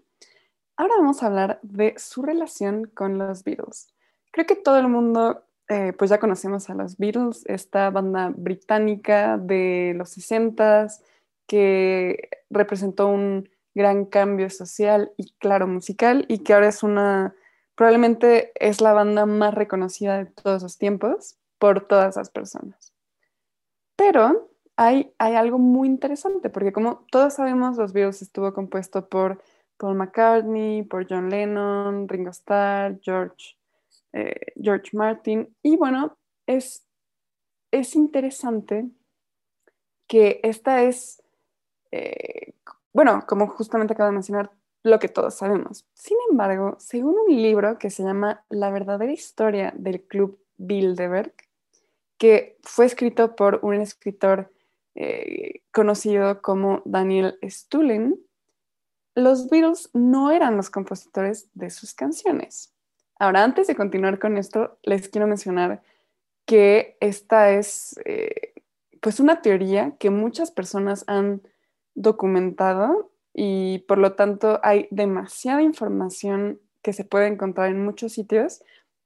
Ahora 0.77 0.95
vamos 0.97 1.23
a 1.23 1.27
hablar 1.27 1.59
de 1.63 1.95
su 1.99 2.23
relación 2.23 2.85
con 2.95 3.19
los 3.19 3.43
Beatles. 3.43 3.93
Creo 4.31 4.47
que 4.47 4.55
todo 4.55 4.79
el 4.79 4.89
mundo, 4.89 5.45
eh, 5.69 5.93
pues 5.99 6.11
ya 6.11 6.21
conocemos 6.21 6.71
a 6.71 6.75
los 6.75 6.97
Beatles, 6.97 7.45
esta 7.47 7.91
banda 7.91 8.33
británica 8.35 9.37
de 9.37 9.93
los 9.97 10.11
60 10.11 10.87
que 11.49 12.29
representó 12.51 13.09
un 13.09 13.51
gran 13.75 14.05
cambio 14.05 14.49
social 14.49 15.13
y 15.17 15.33
claro 15.39 15.67
musical 15.67 16.25
y 16.29 16.39
que 16.39 16.55
ahora 16.55 16.69
es 16.69 16.85
una, 16.85 17.35
probablemente 17.75 18.53
es 18.55 18.81
la 18.81 18.93
banda 18.93 19.27
más 19.27 19.55
reconocida 19.55 20.19
de 20.19 20.27
todos 20.27 20.63
los 20.63 20.79
tiempos 20.79 21.40
por 21.61 21.87
todas 21.87 22.17
las 22.17 22.31
personas. 22.31 22.93
Pero 23.95 24.51
hay, 24.77 25.13
hay 25.19 25.35
algo 25.37 25.59
muy 25.59 25.87
interesante, 25.87 26.49
porque 26.49 26.73
como 26.73 27.05
todos 27.13 27.35
sabemos, 27.35 27.77
los 27.77 27.93
Beatles 27.93 28.23
estuvo 28.23 28.53
compuesto 28.55 29.09
por 29.09 29.41
Paul 29.77 29.97
McCartney, 29.97 30.83
por 30.83 31.07
John 31.09 31.29
Lennon, 31.29 32.09
Ringo 32.09 32.31
Starr, 32.31 32.99
George, 33.03 33.57
eh, 34.15 34.53
George 34.61 34.91
Martin. 34.95 35.55
Y 35.63 35.77
bueno, 35.77 36.17
es, 36.47 36.87
es 37.71 37.95
interesante 37.95 38.89
que 40.09 40.41
esta 40.43 40.83
es, 40.83 41.23
eh, 41.93 42.55
bueno, 42.95 43.25
como 43.29 43.49
justamente 43.49 43.93
acabo 43.93 44.09
de 44.09 44.15
mencionar, 44.15 44.51
lo 44.83 44.99
que 44.99 45.09
todos 45.09 45.35
sabemos. 45.35 45.87
Sin 45.93 46.17
embargo, 46.31 46.77
según 46.79 47.17
un 47.19 47.37
libro 47.37 47.79
que 47.79 47.91
se 47.91 48.03
llama 48.03 48.45
La 48.49 48.71
verdadera 48.71 49.13
historia 49.13 49.75
del 49.77 50.03
Club 50.03 50.39
Bilderberg, 50.57 51.35
que 52.21 52.59
fue 52.63 52.85
escrito 52.85 53.35
por 53.35 53.61
un 53.63 53.81
escritor 53.81 54.53
eh, 54.95 55.63
conocido 55.73 56.43
como 56.43 56.83
Daniel 56.85 57.39
Stulin, 57.43 58.21
los 59.15 59.49
Beatles 59.49 59.89
no 59.95 60.31
eran 60.31 60.55
los 60.59 60.69
compositores 60.69 61.49
de 61.55 61.71
sus 61.71 61.95
canciones. 61.95 62.75
Ahora, 63.19 63.43
antes 63.43 63.69
de 63.69 63.75
continuar 63.75 64.19
con 64.19 64.37
esto, 64.37 64.79
les 64.83 65.09
quiero 65.09 65.27
mencionar 65.27 65.83
que 66.45 66.99
esta 67.01 67.53
es 67.53 67.99
eh, 68.05 68.53
pues 69.01 69.19
una 69.19 69.41
teoría 69.41 69.97
que 69.99 70.11
muchas 70.11 70.51
personas 70.51 71.05
han 71.07 71.41
documentado 71.95 73.13
y 73.33 73.79
por 73.89 73.97
lo 73.97 74.13
tanto 74.13 74.61
hay 74.63 74.89
demasiada 74.91 75.63
información 75.63 76.61
que 76.83 76.93
se 76.93 77.07
puede 77.07 77.29
encontrar 77.29 77.71
en 77.71 77.83
muchos 77.83 78.13
sitios 78.13 78.63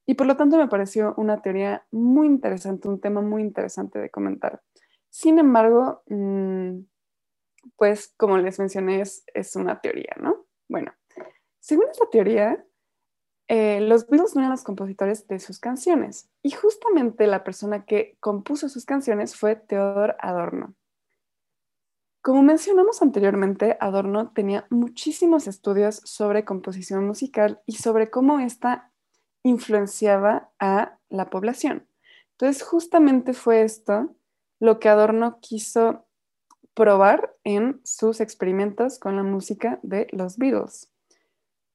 y 0.07 0.15
por 0.15 0.27
lo 0.27 0.37
tanto 0.37 0.59
me 0.59 0.69
pareció 0.69 1.15
una 1.17 1.41
teoría 1.41 1.87
muy 1.91 2.27
interesante, 2.27 2.89
un 2.89 3.01
tema 3.01 3.21
muy 3.23 3.43
interesante 3.43 3.99
de 3.99 4.11
comentar. 4.11 4.63
Sin 5.09 5.39
embargo, 5.39 6.03
mm, 6.09 6.81
pues 7.77 8.13
como 8.17 8.39
les 8.39 8.59
mencioné, 8.59 9.01
es, 9.01 9.57
una 9.57 9.81
teoría, 9.81 10.15
¿no? 10.21 10.47
Bueno, 10.69 10.93
según 11.61 11.87
esta 11.91 12.09
teoría, 12.11 12.65
eh, 13.49 13.81
los 13.81 14.09
Beatles 14.09 14.35
no 14.35 14.41
eran 14.41 14.51
los 14.51 14.65
compositores 14.65 15.27
de 15.29 15.39
sus 15.39 15.59
canciones 15.59 16.31
y 16.43 16.51
justamente 16.51 17.27
la 17.27 17.45
persona 17.45 17.85
que 17.85 18.17
compuso 18.21 18.69
sus 18.69 18.85
canciones 18.85 19.37
fue 19.37 19.57
Theodor 19.57 20.17
Adorno. 20.21 20.75
Como 22.23 22.43
mencionamos 22.43 23.03
anteriormente, 23.03 23.77
Adorno 23.81 24.33
tenía 24.33 24.67
muchísimos 24.71 25.47
estudios 25.47 25.97
sobre 26.05 26.47
composición 26.47 27.07
musical 27.07 27.61
y 27.67 27.75
sobre 27.75 28.11
cómo 28.11 28.41
ésta 28.41 28.94
influenciaba 29.45 30.51
a 30.59 30.99
la 31.09 31.31
población. 31.31 31.87
Entonces, 32.33 32.65
justamente 32.65 33.33
fue 33.33 33.63
esto 33.63 34.17
lo 34.59 34.81
que 34.81 34.89
Adorno 34.89 35.39
quiso 35.41 36.07
probar 36.75 37.37
en 37.45 37.81
sus 37.85 38.21
experimentos 38.21 38.99
con 38.99 39.15
la 39.15 39.23
música 39.23 39.79
de 39.83 40.09
los 40.11 40.39
Beatles. 40.39 40.91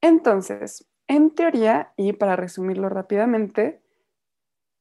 Entonces, 0.01 0.85
en 1.07 1.33
teoría, 1.33 1.93
y 1.95 2.13
para 2.13 2.35
resumirlo 2.35 2.89
rápidamente, 2.89 3.81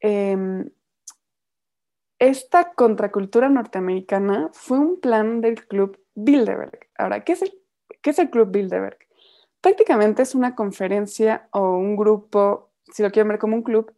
em, 0.01 0.71
esta 2.19 2.73
contracultura 2.73 3.49
norteamericana 3.49 4.51
fue 4.53 4.79
un 4.79 5.01
plan 5.01 5.41
del 5.41 5.67
Club 5.67 6.01
Bilderberg. 6.15 6.89
Ahora, 6.97 7.25
¿qué 7.25 7.33
es 7.33 7.43
el, 7.43 7.53
qué 8.03 8.11
es 8.11 8.19
el 8.19 8.31
Club 8.31 8.51
Bilderberg? 8.51 8.99
Prácticamente 9.61 10.23
es 10.23 10.35
una 10.35 10.55
conferencia 10.55 11.49
o 11.53 11.77
un 11.77 11.97
grupo, 11.97 12.68
si 12.93 13.03
lo 13.03 13.11
quieren 13.11 13.29
ver 13.29 13.39
como 13.39 13.57
un 13.57 13.63
club, 13.63 13.93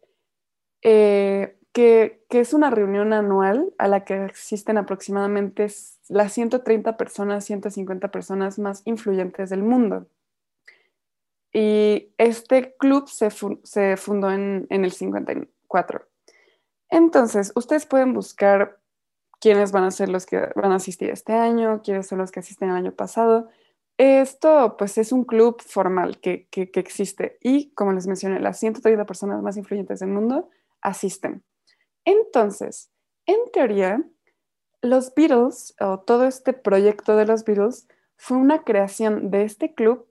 eh, 0.81 1.57
que, 1.73 2.23
que, 2.29 2.39
es 2.39 2.53
una 2.53 2.69
reunión 2.69 3.13
anual 3.13 3.73
a 3.77 3.87
la 3.87 4.03
que 4.03 4.25
existen 4.25 4.77
aproximadamente 4.77 5.67
las 6.09 6.33
130 6.33 6.97
personas, 6.97 7.45
150 7.45 8.09
personas 8.09 8.59
más 8.59 8.81
influyentes 8.85 9.49
del 9.49 9.63
mundo. 9.63 10.07
Y 11.53 12.13
este 12.17 12.75
club 12.77 13.07
se, 13.07 13.29
se 13.63 13.97
fundó 13.97 14.31
en, 14.31 14.67
en 14.69 14.85
el 14.85 14.91
54. 14.91 16.07
Entonces, 16.89 17.51
ustedes 17.55 17.85
pueden 17.85 18.13
buscar 18.13 18.79
quiénes 19.39 19.71
van 19.71 19.83
a 19.83 19.91
ser 19.91 20.07
los 20.07 20.25
que 20.25 20.49
van 20.55 20.71
a 20.71 20.75
asistir 20.75 21.09
este 21.09 21.33
año, 21.33 21.81
quiénes 21.83 22.07
son 22.07 22.19
los 22.19 22.31
que 22.31 22.41
asisten 22.41 22.69
el 22.69 22.75
año 22.75 22.93
pasado. 22.93 23.49
Esto, 24.03 24.77
pues, 24.77 24.97
es 24.97 25.11
un 25.11 25.25
club 25.25 25.61
formal 25.61 26.19
que, 26.19 26.47
que, 26.47 26.71
que 26.71 26.79
existe 26.79 27.37
y, 27.39 27.69
como 27.75 27.93
les 27.93 28.07
mencioné, 28.07 28.39
las 28.39 28.59
130 28.59 29.05
personas 29.05 29.43
más 29.43 29.57
influyentes 29.57 29.99
del 29.99 30.09
mundo 30.09 30.49
asisten. 30.81 31.43
Entonces, 32.03 32.89
en 33.27 33.37
teoría, 33.53 34.03
los 34.81 35.13
Beatles 35.13 35.75
o 35.79 35.99
todo 35.99 36.25
este 36.25 36.53
proyecto 36.53 37.15
de 37.15 37.27
los 37.27 37.45
Beatles 37.45 37.87
fue 38.17 38.37
una 38.37 38.63
creación 38.63 39.29
de 39.29 39.43
este 39.43 39.75
club 39.75 40.07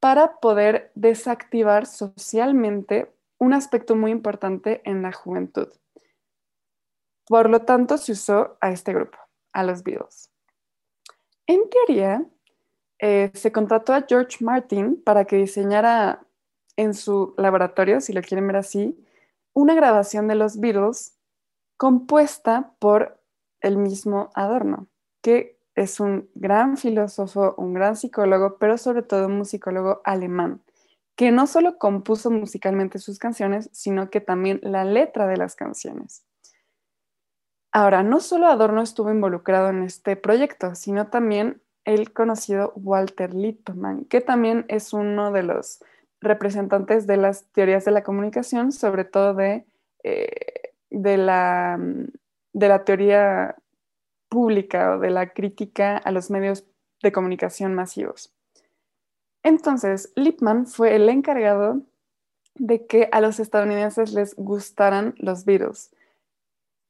para 0.00 0.38
poder 0.40 0.92
desactivar 0.94 1.86
socialmente 1.86 3.10
un 3.38 3.54
aspecto 3.54 3.96
muy 3.96 4.10
importante 4.10 4.82
en 4.84 5.00
la 5.00 5.12
juventud. 5.12 5.68
Por 7.26 7.48
lo 7.48 7.60
tanto, 7.62 7.96
se 7.96 8.12
usó 8.12 8.58
a 8.60 8.70
este 8.70 8.92
grupo, 8.92 9.16
a 9.54 9.62
los 9.62 9.82
Beatles. 9.82 10.30
En 11.46 11.62
teoría, 11.70 12.22
eh, 13.00 13.30
se 13.34 13.50
contrató 13.50 13.94
a 13.94 14.04
George 14.06 14.44
Martin 14.44 15.02
para 15.02 15.24
que 15.24 15.36
diseñara 15.36 16.26
en 16.76 16.94
su 16.94 17.34
laboratorio, 17.38 18.00
si 18.00 18.12
lo 18.12 18.20
quieren 18.20 18.46
ver 18.46 18.56
así, 18.56 19.02
una 19.54 19.74
grabación 19.74 20.28
de 20.28 20.34
los 20.34 20.60
Beatles 20.60 21.16
compuesta 21.76 22.74
por 22.78 23.20
el 23.60 23.78
mismo 23.78 24.30
Adorno, 24.34 24.86
que 25.22 25.58
es 25.74 25.98
un 25.98 26.28
gran 26.34 26.76
filósofo, 26.76 27.54
un 27.56 27.72
gran 27.72 27.96
psicólogo, 27.96 28.58
pero 28.58 28.76
sobre 28.76 29.02
todo 29.02 29.26
un 29.26 29.38
musicólogo 29.38 30.02
alemán, 30.04 30.62
que 31.16 31.32
no 31.32 31.46
solo 31.46 31.78
compuso 31.78 32.30
musicalmente 32.30 32.98
sus 32.98 33.18
canciones, 33.18 33.70
sino 33.72 34.10
que 34.10 34.20
también 34.20 34.60
la 34.62 34.84
letra 34.84 35.26
de 35.26 35.38
las 35.38 35.56
canciones. 35.56 36.24
Ahora, 37.72 38.02
no 38.02 38.20
solo 38.20 38.46
Adorno 38.46 38.82
estuvo 38.82 39.10
involucrado 39.10 39.70
en 39.70 39.84
este 39.84 40.16
proyecto, 40.16 40.74
sino 40.74 41.08
también 41.08 41.62
el 41.94 42.12
conocido 42.12 42.72
Walter 42.76 43.34
Lippmann, 43.34 44.04
que 44.04 44.20
también 44.20 44.64
es 44.68 44.92
uno 44.92 45.32
de 45.32 45.42
los 45.42 45.82
representantes 46.20 47.06
de 47.06 47.16
las 47.16 47.44
teorías 47.52 47.84
de 47.84 47.90
la 47.90 48.02
comunicación, 48.02 48.72
sobre 48.72 49.04
todo 49.04 49.34
de, 49.34 49.64
eh, 50.04 50.72
de, 50.90 51.16
la, 51.16 51.78
de 52.52 52.68
la 52.68 52.84
teoría 52.84 53.56
pública 54.28 54.94
o 54.94 54.98
de 55.00 55.10
la 55.10 55.30
crítica 55.30 55.96
a 55.96 56.12
los 56.12 56.30
medios 56.30 56.64
de 57.02 57.12
comunicación 57.12 57.74
masivos. 57.74 58.32
Entonces, 59.42 60.12
Lippmann 60.14 60.66
fue 60.66 60.94
el 60.94 61.08
encargado 61.08 61.80
de 62.54 62.86
que 62.86 63.08
a 63.10 63.20
los 63.20 63.40
estadounidenses 63.40 64.12
les 64.12 64.36
gustaran 64.36 65.14
los 65.18 65.44
Beatles 65.44 65.90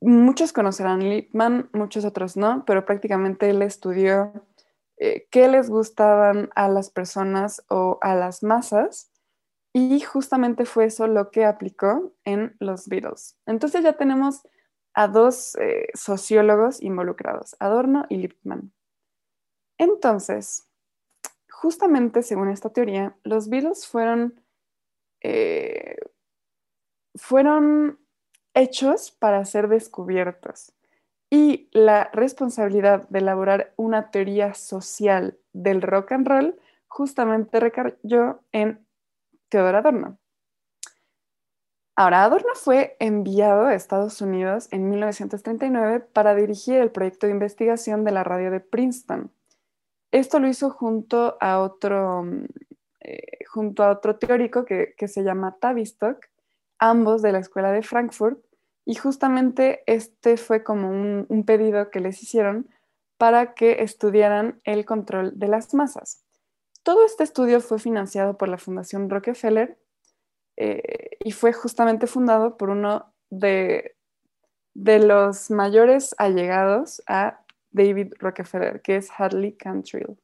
muchos 0.00 0.52
conocerán 0.52 1.00
Lippmann, 1.00 1.68
muchos 1.72 2.04
otros 2.04 2.36
no, 2.36 2.64
pero 2.66 2.84
prácticamente 2.84 3.50
él 3.50 3.62
estudió 3.62 4.32
eh, 5.02 5.26
qué 5.30 5.48
les 5.48 5.70
gustaban 5.70 6.50
a 6.54 6.68
las 6.68 6.90
personas 6.90 7.64
o 7.70 7.98
a 8.02 8.14
las 8.14 8.42
masas 8.42 9.10
y 9.72 10.00
justamente 10.00 10.66
fue 10.66 10.84
eso 10.84 11.06
lo 11.06 11.30
que 11.30 11.46
aplicó 11.46 12.12
en 12.24 12.54
los 12.60 12.86
Beatles. 12.86 13.38
Entonces 13.46 13.82
ya 13.82 13.94
tenemos 13.94 14.42
a 14.92 15.08
dos 15.08 15.56
eh, 15.56 15.88
sociólogos 15.94 16.82
involucrados, 16.82 17.56
Adorno 17.60 18.04
y 18.10 18.16
Lippmann. 18.16 18.74
Entonces, 19.78 20.68
justamente 21.48 22.22
según 22.22 22.50
esta 22.50 22.68
teoría, 22.68 23.16
los 23.22 23.48
Beatles 23.48 23.86
fueron, 23.86 24.44
eh, 25.22 25.96
fueron 27.14 27.98
hechos 28.52 29.12
para 29.12 29.46
ser 29.46 29.68
descubiertos. 29.68 30.74
Y 31.30 31.68
la 31.72 32.10
responsabilidad 32.12 33.08
de 33.08 33.20
elaborar 33.20 33.72
una 33.76 34.10
teoría 34.10 34.54
social 34.54 35.38
del 35.52 35.80
rock 35.80 36.12
and 36.12 36.26
roll 36.26 36.60
justamente 36.88 37.60
recayó 37.60 38.42
en 38.50 38.84
Theodor 39.48 39.76
Adorno. 39.76 40.18
Ahora, 41.94 42.24
Adorno 42.24 42.54
fue 42.54 42.96
enviado 42.98 43.66
a 43.66 43.74
Estados 43.74 44.20
Unidos 44.20 44.68
en 44.72 44.88
1939 44.88 46.00
para 46.00 46.34
dirigir 46.34 46.76
el 46.76 46.90
proyecto 46.90 47.26
de 47.26 47.32
investigación 47.32 48.04
de 48.04 48.12
la 48.12 48.24
radio 48.24 48.50
de 48.50 48.60
Princeton. 48.60 49.30
Esto 50.10 50.40
lo 50.40 50.48
hizo 50.48 50.70
junto 50.70 51.36
a 51.40 51.60
otro, 51.60 52.24
eh, 53.00 53.44
junto 53.46 53.84
a 53.84 53.90
otro 53.90 54.16
teórico 54.16 54.64
que, 54.64 54.94
que 54.96 55.08
se 55.08 55.22
llama 55.22 55.58
Tavistock, 55.60 56.26
ambos 56.78 57.22
de 57.22 57.32
la 57.32 57.38
Escuela 57.38 57.70
de 57.70 57.82
Frankfurt, 57.82 58.40
y 58.90 58.96
justamente 58.96 59.84
este 59.86 60.36
fue 60.36 60.64
como 60.64 60.90
un, 60.90 61.44
pedido 61.46 61.90
que 61.90 62.00
les 62.00 62.20
hicieron 62.24 62.68
para 63.18 63.54
que 63.54 63.84
estudiaran 63.84 64.60
el 64.64 64.84
control 64.84 65.38
de 65.38 65.46
las 65.46 65.72
masas. 65.74 66.24
Todo 66.82 67.06
este 67.06 67.22
estudio 67.22 67.60
fue 67.60 67.78
financiado 67.78 68.36
por 68.36 68.48
la 68.48 68.58
Fundación 68.58 69.08
Rockefeller 69.08 69.78
eh, 70.56 71.18
y 71.20 71.30
fue 71.30 71.52
justamente 71.52 72.08
fundado 72.08 72.56
por 72.56 72.70
uno 72.70 73.14
de, 73.30 73.94
de 74.74 74.98
los 74.98 75.52
mayores 75.52 76.12
allegados 76.18 77.00
a 77.06 77.44
David 77.70 78.14
Rockefeller, 78.18 78.82
que 78.82 78.96
es 78.96 79.08
Hadley 79.16 79.52
Cantrill. 79.52 80.18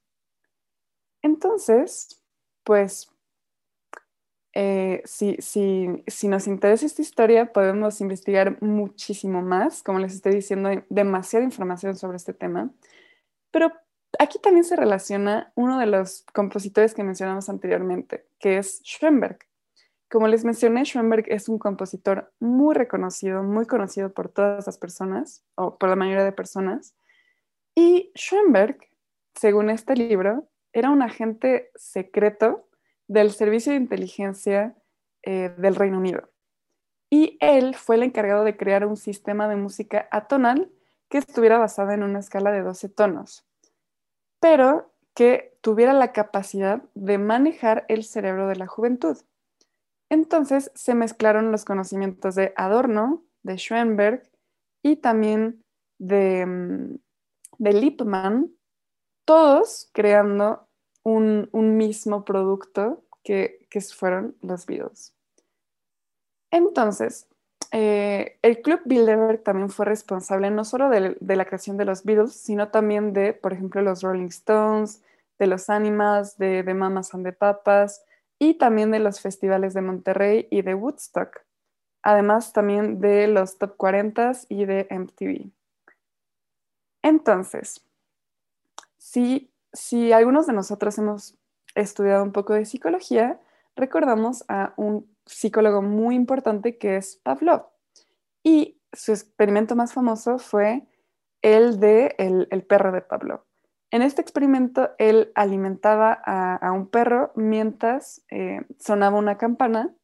Entonces, 1.23 2.20
pues 2.64 3.15
eh, 4.58 5.02
si, 5.04 6.26
nos 6.28 6.46
interesa 6.46 6.86
esta 6.86 7.02
historia, 7.02 7.52
podemos 7.52 8.00
investigar 8.00 8.56
muchísimo 8.62 9.42
más. 9.42 9.82
Como 9.82 9.98
les 9.98 10.14
estoy 10.14 10.32
diciendo, 10.32 10.70
demasiada 10.88 11.44
información 11.44 11.94
sobre 11.94 12.16
este 12.16 12.32
tema. 12.32 12.70
Pero 13.50 13.70
aquí 14.18 14.38
también 14.38 14.64
se 14.64 14.75
relaciona 14.75 15.52
uno 15.56 15.78
de 15.78 15.84
los 15.84 16.25
compositores 16.32 16.94
que 16.94 17.04
mencionamos 17.04 17.50
anteriormente, 17.50 18.28
que 18.38 18.56
es 18.56 18.80
Schoenberg. 18.82 19.40
Como 20.08 20.26
les 20.26 20.42
mencioné, 20.42 20.86
Schoenberg 20.86 21.26
es 21.28 21.50
un 21.50 21.58
compositor 21.58 22.32
muy 22.40 22.75
reconocido, 22.75 23.42
muy 23.42 23.66
conocido 23.66 24.14
por 24.14 24.30
todas 24.30 24.66
las 24.66 24.78
personas, 24.78 25.44
o 25.56 25.76
por 25.76 25.90
la 25.90 25.96
mayoría 25.96 26.25
de 26.25 26.32
personas. 26.32 26.94
Y 27.75 28.10
Schoenberg, 28.14 28.78
según 29.34 29.68
este 29.68 29.96
libro, 29.96 30.48
era 30.72 30.88
un 30.88 31.02
agente 31.02 31.70
secreto 31.75 32.65
del 33.08 33.30
Servicio 33.32 33.72
de 33.72 33.78
Inteligencia 33.78 34.76
eh, 35.22 35.54
del 35.58 35.75
Reino 35.75 35.98
Unido. 35.98 36.30
Y 37.10 37.38
él 37.40 37.75
fue 37.75 37.96
el 37.96 38.02
encargado 38.02 38.44
de 38.44 38.56
crear 38.56 38.84
un 38.84 38.96
sistema 38.96 39.48
de 39.48 39.56
música 39.56 40.08
atonal 40.10 40.70
que 41.08 41.18
estuviera 41.18 41.58
basada 41.58 41.94
en 41.94 42.02
una 42.02 42.18
escala 42.18 42.50
de 42.50 42.62
12 42.62 42.88
tonos, 42.88 43.46
pero 44.40 44.92
que 45.14 45.56
tuviera 45.60 45.92
la 45.92 46.12
capacidad 46.12 46.82
de 46.94 47.18
manejar 47.18 47.84
el 47.88 48.04
cerebro 48.04 48.48
de 48.48 48.56
la 48.56 48.66
juventud. 48.66 49.16
Entonces 50.10 50.70
se 50.75 50.94
mezclaron 50.94 51.50
los 51.52 51.64
conocimientos 51.64 52.34
de 52.34 52.52
Adorno, 52.56 53.25
de 53.42 53.56
Schoenberg 53.56 54.22
y 54.82 54.96
también 54.96 55.64
de, 55.98 56.44
mm, 56.46 56.98
de 57.58 57.72
Lippmann, 57.72 58.52
todos 59.25 59.90
creando 59.92 60.65
un, 61.06 61.76
mismo 61.76 62.25
producto 62.25 63.04
que, 63.22 63.64
fueron 63.94 64.34
los 64.42 64.66
Beatles. 64.66 65.14
Entonces, 66.50 67.28
eh, 67.70 68.38
el 68.42 68.62
Club 68.62 68.80
Bilderberg 68.86 69.42
también 69.42 69.68
fue 69.68 69.84
responsable 69.84 70.50
no 70.50 70.64
solo 70.64 70.88
de, 70.88 71.16
la 71.20 71.44
creación 71.44 71.76
de 71.76 71.84
los 71.84 72.04
Beatles, 72.04 72.32
sino 72.32 72.70
también 72.70 73.12
de, 73.12 73.34
por 73.34 73.52
ejemplo, 73.52 73.82
los 73.82 74.02
Rolling 74.02 74.28
Stones, 74.28 75.02
de 75.38 75.46
los 75.46 75.68
Animals, 75.68 76.38
de, 76.38 76.62
de 76.62 76.75
Mamas 76.75 77.14
and 77.14 77.25
the 77.25 77.32
Papas, 77.32 78.02
y 78.38 78.54
también 78.54 78.90
de 78.90 78.98
los 78.98 79.20
festivales 79.20 79.75
de 79.75 79.82
Monterrey 79.82 80.48
y 80.50 80.62
de 80.62 80.75
Woodstock, 80.75 81.42
además 82.02 82.52
también 82.52 83.00
de 83.00 83.28
los 83.28 83.58
Top 83.58 83.76
40 83.76 84.32
y 84.48 84.64
de 84.64 84.88
MTV. 84.90 85.50
Entonces, 87.02 87.84
si, 88.96 89.52
si 89.76 90.12
algunos 90.12 90.47
de 90.47 90.54
nosotros 90.54 90.97
hemos 90.99 91.38
estudiado 91.75 92.25
un 92.25 92.33
poco 92.33 92.54
de 92.54 92.64
psicología, 92.64 93.38
recordamos 93.76 94.45
a 94.49 94.73
un 94.76 95.14
psicólogo 95.26 95.83
muy 95.83 96.14
importante 96.14 96.78
que 96.78 96.97
es 96.97 97.21
Pavlov. 97.23 97.66
Y 98.42 98.80
su 98.92 99.12
experimento 99.12 99.76
más 99.76 99.92
famoso 99.92 100.38
fue 100.38 100.87
el 101.42 101.78
de 101.78 102.14
el 102.18 102.64
perro 102.64 102.90
de 102.90 103.02
Pavlov. 103.02 103.47
En 103.90 104.02
este 104.02 104.21
experimento, 104.21 104.90
él 104.99 105.30
alimentaba 105.35 106.12
a, 106.12 106.73
un 106.73 106.88
perro 106.88 107.33
mientras 107.37 108.25
eh, 108.30 108.62
sonaba 108.78 109.18
una 109.18 109.38
campana 109.38 109.95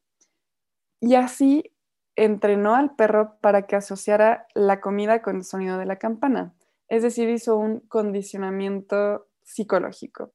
y 1.01 1.15
así 1.15 1.75
entrenó 2.15 2.75
al 2.75 2.95
perro 2.95 3.37
para 3.41 3.63
que 3.63 3.75
asociara 3.75 4.47
la 4.53 4.79
comida 4.79 5.21
con 5.21 5.37
el 5.37 5.43
sonido 5.43 5.77
de 5.77 5.85
la 5.85 5.97
campana. 5.97 6.53
Es 6.87 7.03
decir, 7.03 7.29
hizo 7.29 7.57
un 7.57 7.81
condicionamiento 7.81 9.27
psicológico. 9.43 10.33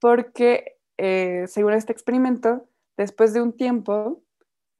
Porque, 0.00 0.78
eh, 0.98 1.44
según 1.46 1.74
este 1.74 1.92
experimento, 1.92 2.68
después 2.96 3.32
de 3.32 3.42
un 3.42 3.56
tiempo, 3.56 4.22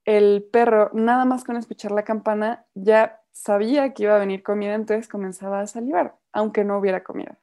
el 0.04 0.48
perro, 0.52 0.90
nada 0.92 1.24
más 1.24 1.44
con 1.44 1.56
escuchar 1.56 1.92
la 1.92 2.04
campana, 2.04 2.66
ya 2.74 3.20
sabía 3.32 3.94
que 3.94 4.04
iba 4.04 4.16
a 4.16 4.18
venir 4.18 4.42
comida, 4.42 4.74
entonces 4.74 5.08
comenzaba 5.08 5.60
a 5.60 5.66
salivar, 5.66 6.16
aunque 6.32 6.64
no 6.64 6.78
hubiera 6.78 7.04
comida. 7.04 7.38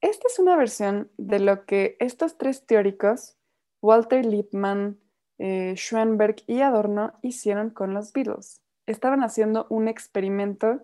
Esta 0.00 0.28
es 0.28 0.38
una 0.38 0.56
versión 0.56 1.10
de 1.18 1.40
lo 1.40 1.66
que 1.66 1.96
estos 2.00 2.38
tres 2.38 2.66
teóricos, 2.66 3.36
Walter 3.82 4.24
Lippmann, 4.24 4.98
eh, 5.38 5.74
Schoenberg 5.76 6.36
y 6.46 6.62
Adorno, 6.62 7.12
hicieron 7.22 7.70
con 7.70 7.92
los 7.92 8.12
Beatles. 8.12 8.62
Estaban 8.86 9.22
haciendo 9.22 9.66
un 9.68 9.88
experimento 9.88 10.82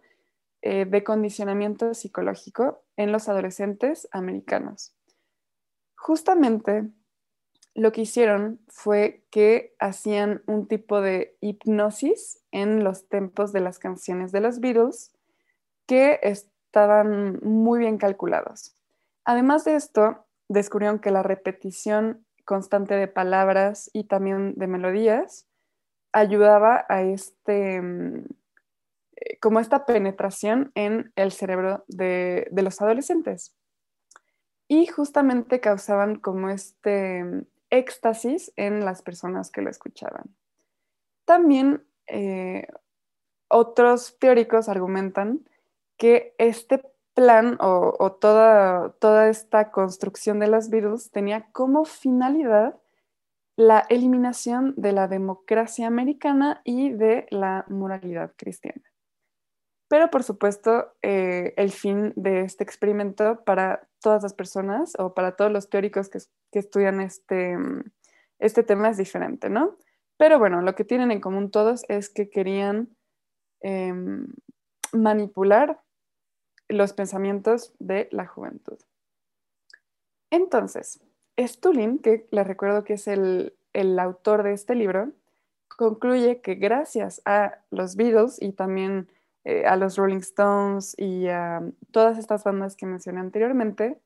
eh, 0.63 0.85
de 0.85 1.03
condicionamiento 1.03 1.95
psicológico 1.95 2.86
en 2.97 3.13
los 3.13 3.29
adolescentes 3.29 4.09
americanos. 4.13 4.93
Justamente 5.97 6.89
lo 7.75 7.93
que 7.93 8.03
hicieron 8.03 8.61
fue 8.69 9.25
que 9.31 9.75
hacían 9.79 10.43
un 10.47 10.67
tipo 10.67 11.01
de 11.01 11.37
hipnosis 11.41 12.41
en 12.51 12.83
los 12.83 13.09
tempos 13.09 13.53
de 13.53 13.61
las 13.61 13.79
canciones 13.79 14.33
de 14.33 14.41
los 14.41 14.61
Beatles 14.61 15.13
que 15.87 16.19
estaban 16.23 17.39
muy 17.43 17.79
bien 17.79 17.99
calculados. 17.99 18.75
Además 19.25 19.65
de 19.65 19.77
esto, 19.77 20.25
descubrieron 20.49 21.01
que 21.01 21.11
la 21.11 21.23
repetición 21.23 22.25
constante 22.45 22.95
de 22.95 23.09
palabras 23.09 23.91
y 23.93 24.05
también 24.05 24.55
de 24.57 24.69
melodías 24.69 25.47
ayudaba 26.13 26.87
a 26.89 27.03
este, 27.03 27.83
mm, 27.83 28.25
como 29.41 29.61
esta 29.61 29.87
penetración 29.87 30.73
en 30.75 31.13
el 31.17 31.33
cerebro 31.33 31.85
de, 31.89 32.49
los 32.53 32.81
adolescentes. 32.81 33.55
Y 34.69 34.87
justamente 34.87 35.61
causaban 35.61 36.17
como 36.17 36.51
este 36.51 37.25
mm, 37.25 37.47
éxtasis 37.71 38.53
en 38.57 38.85
las 38.85 39.03
personas 39.03 39.51
que 39.51 39.63
lo 39.63 39.71
escuchaban. 39.71 40.35
También 41.25 41.87
eh, 42.07 42.67
otros 43.49 44.19
teóricos 44.19 44.69
argumentan 44.69 45.49
que 45.97 46.35
este 46.39 46.83
plan 47.15 47.57
o, 47.61 48.13
toda, 48.21 48.91
toda 49.01 49.29
esta 49.29 49.71
construcción 49.71 50.39
de 50.39 50.49
las 50.49 50.69
Beatles 50.69 51.11
tenía 51.11 51.49
como 51.53 51.85
finalidad 51.87 52.79
la 53.57 53.87
eliminación 53.89 54.75
de 54.77 54.93
la 54.93 55.09
democracia 55.09 55.87
americana 55.87 56.61
y 56.63 56.91
de 56.91 57.27
la 57.31 57.65
moralidad 57.69 58.33
cristiana. 58.37 58.83
Pero 59.89 60.11
por 60.11 60.23
supuesto, 60.23 60.93
eh, 61.03 61.55
el 61.57 61.71
fin 61.71 62.13
de 62.17 62.41
este 62.41 62.65
experimento 62.65 63.45
para 63.45 63.89
todas 64.01 64.23
las 64.23 64.35
personas 64.35 64.95
o 64.99 65.15
para 65.15 65.37
todos 65.37 65.53
los 65.53 65.71
teóricos 65.71 66.09
que, 66.09 66.19
estudian 66.53 67.01
este, 67.01 67.57
este 68.39 68.63
tema 68.63 68.89
es 68.89 68.97
diferente, 68.97 69.51
¿no? 69.51 69.77
Pero 70.17 70.39
bueno, 70.39 70.63
lo 70.63 70.75
que 70.75 70.85
tienen 70.85 71.11
en 71.11 71.21
común 71.21 71.51
todos 71.51 71.85
es 71.89 72.09
que 72.09 72.31
querían 72.31 72.97
em, 73.61 74.27
manipular 74.93 75.83
los 76.69 76.93
pensamientos 76.93 77.75
de 77.79 78.09
la 78.11 78.27
juventud. 78.27 78.79
Entonces, 80.31 81.01
Stulin, 81.39 81.99
que 81.99 82.27
les 82.31 82.47
recuerdo 82.47 82.85
que 82.85 82.95
es 82.95 83.07
el, 83.09 83.53
autor 83.99 84.43
de 84.43 84.53
este 84.53 84.75
libro, 84.75 85.13
concluye 85.69 86.41
que 86.41 86.55
gracias 86.55 87.21
a 87.27 87.59
los 87.71 87.97
Beatles 87.97 88.41
y 88.41 88.53
también 88.53 89.09
eh, 89.49 89.65
a 89.65 89.77
los 89.77 89.97
Rolling 89.97 90.19
Stones 90.19 90.97
y 90.99 91.29
a 91.29 91.63
todas 91.93 92.19
estas 92.19 92.43
bandas 92.43 92.75
que 92.75 92.85
mencioné 92.85 93.21
anteriormente, 93.21 94.01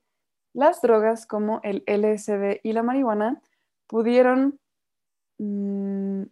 las 0.53 0.81
drogas 0.81 1.25
como 1.25 1.61
el 1.63 1.83
LSD 1.87 2.59
y 2.61 2.73
la 2.73 2.83
marihuana 2.83 3.41
pudieron, 3.87 4.59
mm, 5.39 6.25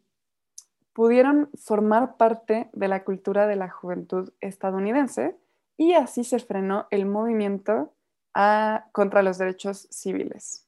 pudieron 0.93 1.49
formar 1.55 2.17
parte 2.17 2.69
de 2.73 2.87
la 2.87 3.03
cultura 3.03 3.47
de 3.47 3.55
la 3.55 3.69
juventud 3.69 4.31
estadounidense 4.41 5.35
y 5.75 5.93
así 5.93 6.23
se 6.23 6.37
frenó 6.37 6.87
el 6.91 7.07
movimiento 7.07 7.95
contra 8.91 9.23
los 9.23 9.39
derechos 9.39 9.87
civiles, 9.89 10.67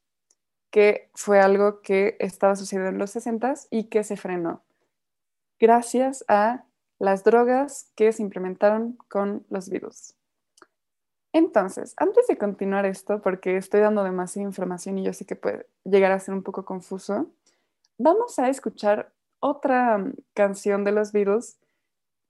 que 0.71 1.11
fue 1.13 1.39
algo 1.39 1.81
que 1.81 2.17
estaba 2.19 2.55
sucediendo 2.55 2.89
en 2.89 2.97
los 2.97 3.11
60 3.11 3.53
y 3.69 3.83
que 3.83 4.03
se 4.03 4.17
frenó 4.17 4.63
gracias 5.59 6.25
a 6.27 6.65
las 7.01 7.23
drogas 7.23 7.91
que 7.95 8.11
se 8.11 8.21
implementaron 8.21 8.95
con 9.09 9.43
los 9.49 9.69
virus. 9.69 10.13
Entonces, 11.33 11.95
antes 11.97 12.27
de 12.27 12.37
continuar 12.37 12.85
esto, 12.85 13.23
porque 13.23 13.57
estoy 13.57 13.81
dando 13.81 14.03
demasiada 14.03 14.47
información 14.47 14.99
y 14.99 15.03
yo 15.03 15.11
sé 15.11 15.25
que 15.25 15.35
puede 15.35 15.65
llegar 15.83 16.11
a 16.11 16.19
ser 16.19 16.35
un 16.35 16.43
poco 16.43 16.63
confuso, 16.63 17.31
vamos 17.97 18.37
a 18.37 18.49
escuchar 18.49 19.11
otra 19.39 20.05
canción 20.35 20.83
de 20.83 20.91
los 20.91 21.11
Beatles 21.11 21.57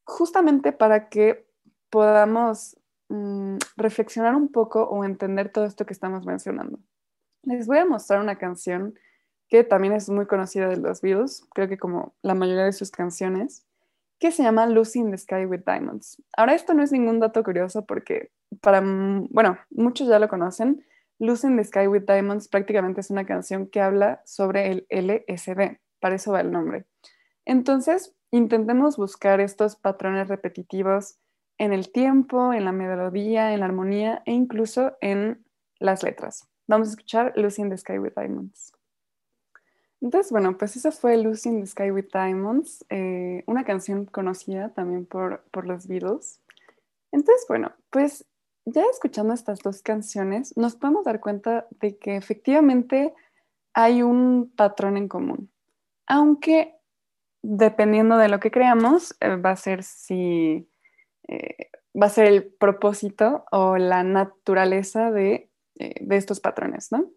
justamente 0.05 0.71
para 0.71 1.09
que 1.09 1.45
podamos 1.89 2.77
mm, 3.09 3.57
reflexionar 3.75 4.35
un 4.35 4.53
poco 4.53 4.83
o 4.83 5.03
entender 5.03 5.51
todo 5.51 5.65
esto 5.65 5.85
que 5.85 5.93
estamos 5.93 6.25
mencionando. 6.25 6.79
Les 7.43 7.67
voy 7.67 7.79
a 7.79 7.85
mostrar 7.85 8.21
una 8.21 8.37
canción 8.37 8.97
que 9.49 9.65
también 9.65 9.91
es 9.91 10.07
muy 10.07 10.27
conocida 10.27 10.69
de 10.69 10.77
los 10.77 11.01
Beatles, 11.01 11.45
creo 11.53 11.67
que 11.67 11.77
como 11.77 12.13
la 12.21 12.35
mayoría 12.35 12.63
de 12.63 12.71
sus 12.71 12.89
canciones, 12.89 13.65
que 14.21 14.31
se 14.31 14.43
llama 14.43 14.67
Lucy 14.67 14.99
in 14.99 15.09
the 15.09 15.17
Sky 15.17 15.45
with 15.45 15.63
Diamonds. 15.65 16.21
Ahora 16.37 16.53
esto 16.53 16.75
no 16.75 16.83
es 16.83 16.91
ningún 16.91 17.19
dato 17.19 17.43
curioso 17.43 17.87
porque 17.87 18.31
para, 18.61 18.79
bueno, 18.83 19.57
muchos 19.71 20.07
ya 20.07 20.19
lo 20.19 20.29
conocen. 20.29 20.85
Lucy 21.17 21.47
in 21.47 21.57
the 21.57 21.63
Sky 21.63 21.87
with 21.87 22.03
Diamonds 22.05 22.47
prácticamente 22.47 23.01
es 23.01 23.09
una 23.09 23.25
canción 23.25 23.65
que 23.65 23.81
habla 23.81 24.21
sobre 24.23 24.71
el 24.71 24.87
LSD, 24.91 25.79
para 25.99 26.15
eso 26.15 26.31
va 26.31 26.41
el 26.41 26.51
nombre. 26.51 26.85
Entonces, 27.45 28.15
intentemos 28.29 28.95
buscar 28.95 29.41
estos 29.41 29.75
patrones 29.75 30.27
repetitivos 30.27 31.17
en 31.57 31.73
el 31.73 31.91
tiempo, 31.91 32.53
en 32.53 32.65
la 32.65 32.71
melodía, 32.71 33.55
en 33.55 33.61
la 33.61 33.65
armonía 33.65 34.21
e 34.27 34.33
incluso 34.33 34.97
en 35.01 35.43
las 35.79 36.03
letras. 36.03 36.47
Vamos 36.67 36.89
a 36.89 36.91
escuchar 36.91 37.33
Lucy 37.35 37.63
in 37.63 37.69
the 37.71 37.77
Sky 37.77 37.97
with 37.97 38.13
Diamonds. 38.15 38.71
Entonces, 40.01 40.31
bueno, 40.31 40.57
pues 40.57 40.75
eso 40.75 40.91
fue 40.91 41.15
Lucy 41.15 41.49
in 41.49 41.61
the 41.61 41.67
Sky 41.67 41.91
with 41.91 42.07
Diamonds, 42.11 42.83
eh, 42.89 43.43
una 43.45 43.63
canción 43.63 44.05
conocida 44.05 44.69
también 44.69 45.05
por, 45.05 45.43
por 45.51 45.67
los 45.67 45.87
Beatles. 45.87 46.41
Entonces, 47.11 47.45
bueno, 47.47 47.71
pues 47.91 48.25
ya 48.65 48.83
escuchando 48.91 49.33
estas 49.33 49.59
dos 49.59 49.83
canciones, 49.83 50.57
nos 50.57 50.75
podemos 50.75 51.05
dar 51.05 51.19
cuenta 51.19 51.67
de 51.79 51.97
que 51.97 52.15
efectivamente 52.15 53.13
hay 53.73 54.01
un 54.01 54.51
patrón 54.55 54.97
en 54.97 55.07
común, 55.07 55.51
aunque 56.07 56.75
dependiendo 57.43 58.17
de 58.17 58.27
lo 58.27 58.39
que 58.39 58.51
creamos, 58.51 59.15
eh, 59.19 59.35
va 59.35 59.51
a 59.51 59.55
ser 59.55 59.83
si 59.83 60.67
eh, 61.27 61.69
va 61.99 62.07
a 62.07 62.09
ser 62.09 62.25
el 62.25 62.51
propósito 62.51 63.45
o 63.51 63.77
la 63.77 64.03
naturaleza 64.03 65.11
de, 65.11 65.51
de 65.75 66.15
estos 66.15 66.39
patrones, 66.39 66.91
¿no? 66.91 67.11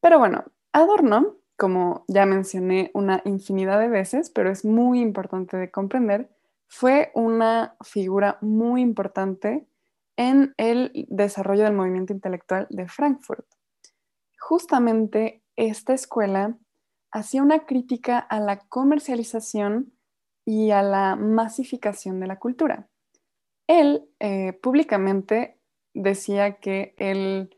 Pero 0.00 0.18
bueno, 0.18 0.44
Adorno 0.72 1.37
como 1.58 2.04
ya 2.06 2.24
mencioné 2.24 2.92
una 2.94 3.20
infinidad 3.24 3.80
de 3.80 3.88
veces, 3.88 4.30
pero 4.30 4.48
es 4.48 4.64
muy 4.64 5.00
importante 5.00 5.56
de 5.56 5.70
comprender, 5.72 6.30
fue 6.68 7.10
una 7.14 7.76
figura 7.82 8.38
muy 8.40 8.80
importante 8.80 9.66
en 10.16 10.54
el 10.56 11.06
desarrollo 11.08 11.64
del 11.64 11.72
movimiento 11.72 12.12
intelectual 12.12 12.68
de 12.70 12.86
Frankfurt. 12.86 13.46
Justamente 14.38 15.42
esta 15.56 15.94
escuela 15.94 16.56
hacía 17.10 17.42
una 17.42 17.66
crítica 17.66 18.18
a 18.18 18.38
la 18.38 18.60
comercialización 18.68 19.92
y 20.44 20.70
a 20.70 20.82
la 20.82 21.16
masificación 21.16 22.20
de 22.20 22.26
la 22.28 22.38
cultura. 22.38 22.88
Él 23.66 24.08
eh, 24.20 24.52
públicamente 24.52 25.58
decía 25.92 26.60
que 26.60 26.94
el 26.98 27.57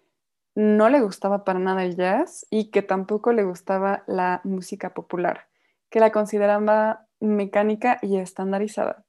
no 0.55 0.89
le 0.89 1.01
gustaba 1.01 1.45
para 1.45 1.59
nada 1.59 1.85
el 1.85 1.97
jazz 1.97 2.47
y 2.51 2.71
que 2.71 2.83
tampoco 2.83 3.33
le 3.33 3.45
gustaba 3.45 4.03
la 4.07 4.41
música 4.45 4.95
popular, 4.95 5.49
que 5.91 6.01
la 6.01 6.11
consideraba 6.11 7.07
mecánica 7.21 7.99
y 8.03 8.17
estandarizada. 8.17 9.05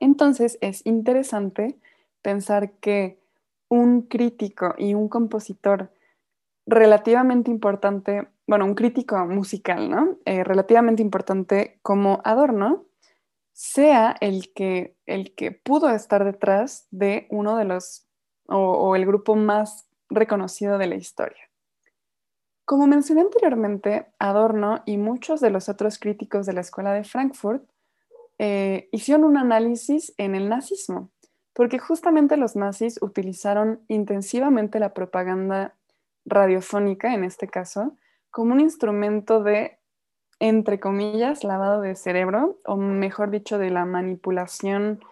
Entonces 0.00 0.58
es 0.60 0.84
interesante 0.84 1.78
pensar 2.22 2.72
que 2.72 3.18
un 3.68 4.02
crítico 4.02 4.74
y 4.78 4.94
un 4.94 5.08
compositor 5.08 5.90
relativamente 6.66 7.50
importante, 7.50 8.28
bueno, 8.46 8.64
un 8.64 8.74
crítico 8.74 9.16
musical, 9.26 9.90
¿no? 9.90 10.16
Eh, 10.24 10.44
relativamente 10.44 11.02
importante 11.02 11.78
como 11.82 12.20
Adorno, 12.24 12.84
sea 13.52 14.16
el 14.20 14.52
que, 14.52 14.96
el 15.06 15.34
que 15.34 15.52
pudo 15.52 15.90
estar 15.90 16.24
detrás 16.24 16.88
de 16.90 17.26
uno 17.30 17.56
de 17.56 17.64
los, 17.64 18.06
o, 18.48 18.56
o 18.56 18.96
el 18.96 19.06
grupo 19.06 19.36
más 19.36 19.86
reconocido 20.10 20.78
de 20.78 20.86
la 20.86 20.96
historia. 20.96 21.50
Como 22.64 22.86
mencioné 22.86 23.20
anteriormente, 23.20 24.06
Adorno 24.18 24.82
y 24.86 24.96
muchos 24.96 25.40
de 25.40 25.50
los 25.50 25.68
otros 25.68 25.98
críticos 25.98 26.46
de 26.46 26.54
la 26.54 26.62
Escuela 26.62 26.92
de 26.92 27.04
Frankfurt 27.04 27.62
eh, 28.38 28.88
hicieron 28.90 29.24
un 29.24 29.36
análisis 29.36 30.14
en 30.16 30.34
el 30.34 30.48
nazismo, 30.48 31.10
porque 31.52 31.78
justamente 31.78 32.36
los 32.36 32.56
nazis 32.56 33.00
utilizaron 33.02 33.80
intensivamente 33.88 34.80
la 34.80 34.94
propaganda 34.94 35.74
radiofónica, 36.24 37.12
en 37.14 37.24
este 37.24 37.48
caso, 37.48 37.96
como 38.30 38.54
un 38.54 38.60
instrumento 38.60 39.42
de, 39.42 39.78
entre 40.40 40.80
comillas, 40.80 41.44
lavado 41.44 41.82
de 41.82 41.94
cerebro, 41.94 42.58
o 42.64 42.76
mejor 42.76 43.30
dicho, 43.30 43.58
de 43.58 43.70
la 43.70 43.84
manipulación 43.84 45.04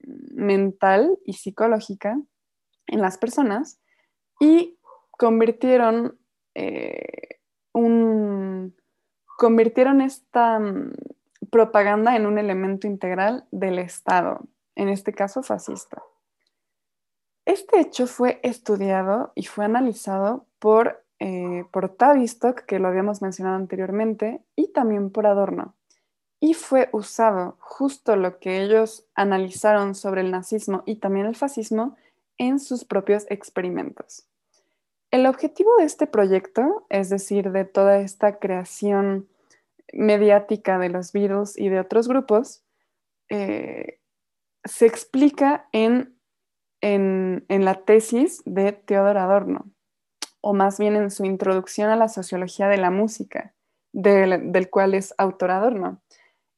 mental 0.00 1.18
y 1.24 1.34
psicológica 1.34 2.18
en 2.86 3.00
las 3.00 3.18
personas 3.18 3.78
y 4.40 4.78
convirtieron, 5.10 6.18
eh, 6.54 7.40
un, 7.72 8.74
convirtieron 9.36 10.00
esta 10.00 10.58
mm, 10.58 10.92
propaganda 11.50 12.16
en 12.16 12.26
un 12.26 12.38
elemento 12.38 12.86
integral 12.86 13.46
del 13.50 13.78
Estado, 13.78 14.40
en 14.74 14.88
este 14.88 15.12
caso 15.12 15.42
fascista. 15.42 16.02
Este 17.44 17.78
hecho 17.78 18.06
fue 18.06 18.40
estudiado 18.42 19.32
y 19.34 19.44
fue 19.44 19.66
analizado 19.66 20.46
por, 20.58 21.04
eh, 21.18 21.64
por 21.72 21.90
Tavistock, 21.90 22.60
que 22.60 22.78
lo 22.78 22.88
habíamos 22.88 23.20
mencionado 23.20 23.56
anteriormente, 23.56 24.42
y 24.56 24.72
también 24.72 25.10
por 25.10 25.26
Adorno. 25.26 25.74
Y 26.40 26.54
fue 26.54 26.88
usado 26.92 27.56
justo 27.60 28.16
lo 28.16 28.38
que 28.38 28.62
ellos 28.62 29.06
analizaron 29.14 29.94
sobre 29.94 30.22
el 30.22 30.30
nazismo 30.30 30.82
y 30.86 30.96
también 30.96 31.26
el 31.26 31.36
fascismo 31.36 31.96
en 32.38 32.58
sus 32.58 32.84
propios 32.84 33.26
experimentos. 33.30 34.26
El 35.10 35.26
objetivo 35.26 35.70
de 35.78 35.84
este 35.84 36.06
proyecto, 36.08 36.86
es 36.88 37.08
decir, 37.08 37.52
de 37.52 37.64
toda 37.64 37.98
esta 37.98 38.40
creación 38.40 39.28
mediática 39.92 40.78
de 40.78 40.88
los 40.88 41.12
Beatles 41.12 41.56
y 41.56 41.68
de 41.68 41.78
otros 41.78 42.08
grupos, 42.08 42.64
eh, 43.30 44.00
se 44.64 44.86
explica 44.86 45.68
en, 45.72 46.18
en, 46.80 47.44
la 47.48 47.84
tesis 47.84 48.42
de 48.44 48.72
Theodor 48.72 49.18
Adorno, 49.18 49.70
o 50.40 50.52
más 50.52 50.78
bien 50.78 50.96
en 50.96 51.10
su 51.10 51.24
introducción 51.24 51.90
a 51.90 51.96
la 51.96 52.08
sociología 52.08 52.66
de 52.66 52.78
la 52.78 52.90
música, 52.90 53.54
del, 53.92 54.50
del 54.50 54.68
cual 54.68 54.94
es 54.94 55.14
autor 55.16 55.52
Adorno. 55.52 56.02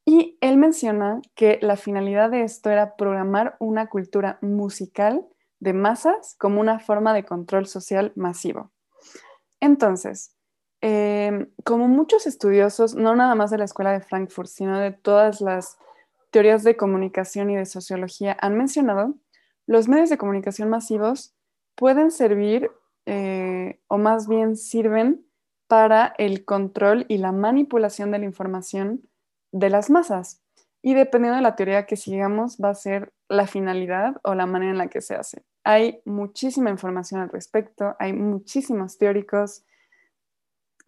Y 0.03 0.37
él 0.41 0.57
menciona 0.57 1.21
que 1.35 1.59
la 1.61 1.75
finalidad 1.75 2.31
de 2.31 2.41
esto 2.41 2.69
era 2.69 2.95
programar 2.95 3.55
una 3.59 3.87
cultura 3.87 4.39
musical 4.41 5.27
de 5.59 5.73
masas 5.73 6.35
como 6.37 6.61
una 6.61 6.79
forma 6.79 7.13
de 7.13 7.25
control 7.25 7.67
social 7.67 8.11
masivo. 8.15 8.71
Entonces, 9.59 10.35
em, 10.81 11.49
como 11.63 11.87
muchos 11.87 12.27
estudiosos, 12.27 12.95
no 12.95 13.15
nada 13.15 13.35
más 13.35 13.51
de 13.51 13.57
la 13.57 13.65
Escuela 13.65 13.91
de 13.91 14.01
Frankfurt, 14.01 14.49
sino 14.49 14.79
de 14.79 14.91
todas 14.91 15.41
las 15.41 15.77
teorías 16.31 16.63
de 16.63 16.77
comunicación 16.77 17.49
y 17.49 17.55
de 17.55 17.65
sociología 17.65 18.37
han 18.41 18.57
mencionado, 18.57 19.15
los 19.65 19.87
medios 19.87 20.09
de 20.09 20.17
comunicación 20.17 20.69
masivos 20.69 21.35
pueden 21.75 22.11
servir, 22.11 22.71
eh, 23.05 23.81
o 23.87 23.97
más 23.97 24.27
bien 24.27 24.55
sirven, 24.55 25.25
para 25.67 26.13
el 26.17 26.45
control 26.45 27.05
y 27.09 27.17
la 27.17 27.31
manipulación 27.31 28.11
de 28.11 28.19
la 28.19 28.25
información 28.25 29.07
de 29.51 29.69
las 29.69 29.89
masas. 29.89 30.41
Y 30.81 30.93
dependiendo 30.93 31.37
de 31.37 31.41
la 31.41 31.55
teoría 31.55 31.85
que 31.85 31.95
sigamos, 31.95 32.57
va 32.63 32.69
a 32.69 32.75
ser 32.75 33.11
la 33.29 33.47
finalidad 33.47 34.17
o 34.23 34.35
la 34.35 34.45
manera 34.45 34.71
en 34.71 34.77
la 34.77 34.87
que 34.87 35.01
se 35.01 35.15
hace. 35.15 35.43
Hay 35.63 36.01
muchísima 36.05 36.69
información 36.69 37.19
al 37.21 37.29
respecto, 37.29 37.95
hay 37.99 38.13
muchísimos 38.13 38.97
teóricos. 38.97 39.63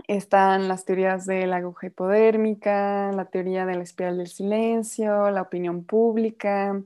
Están 0.07 0.67
las 0.67 0.85
teorías 0.85 1.25
de 1.25 1.45
la 1.47 1.57
aguja 1.57 1.87
hipodérmica, 1.87 3.11
la 3.11 3.25
teoría 3.25 3.65
de 3.65 3.75
la 3.75 3.83
espiral 3.83 4.17
del 4.17 4.27
silencio, 4.27 5.29
la 5.31 5.41
opinión 5.41 5.83
pública, 5.83 6.81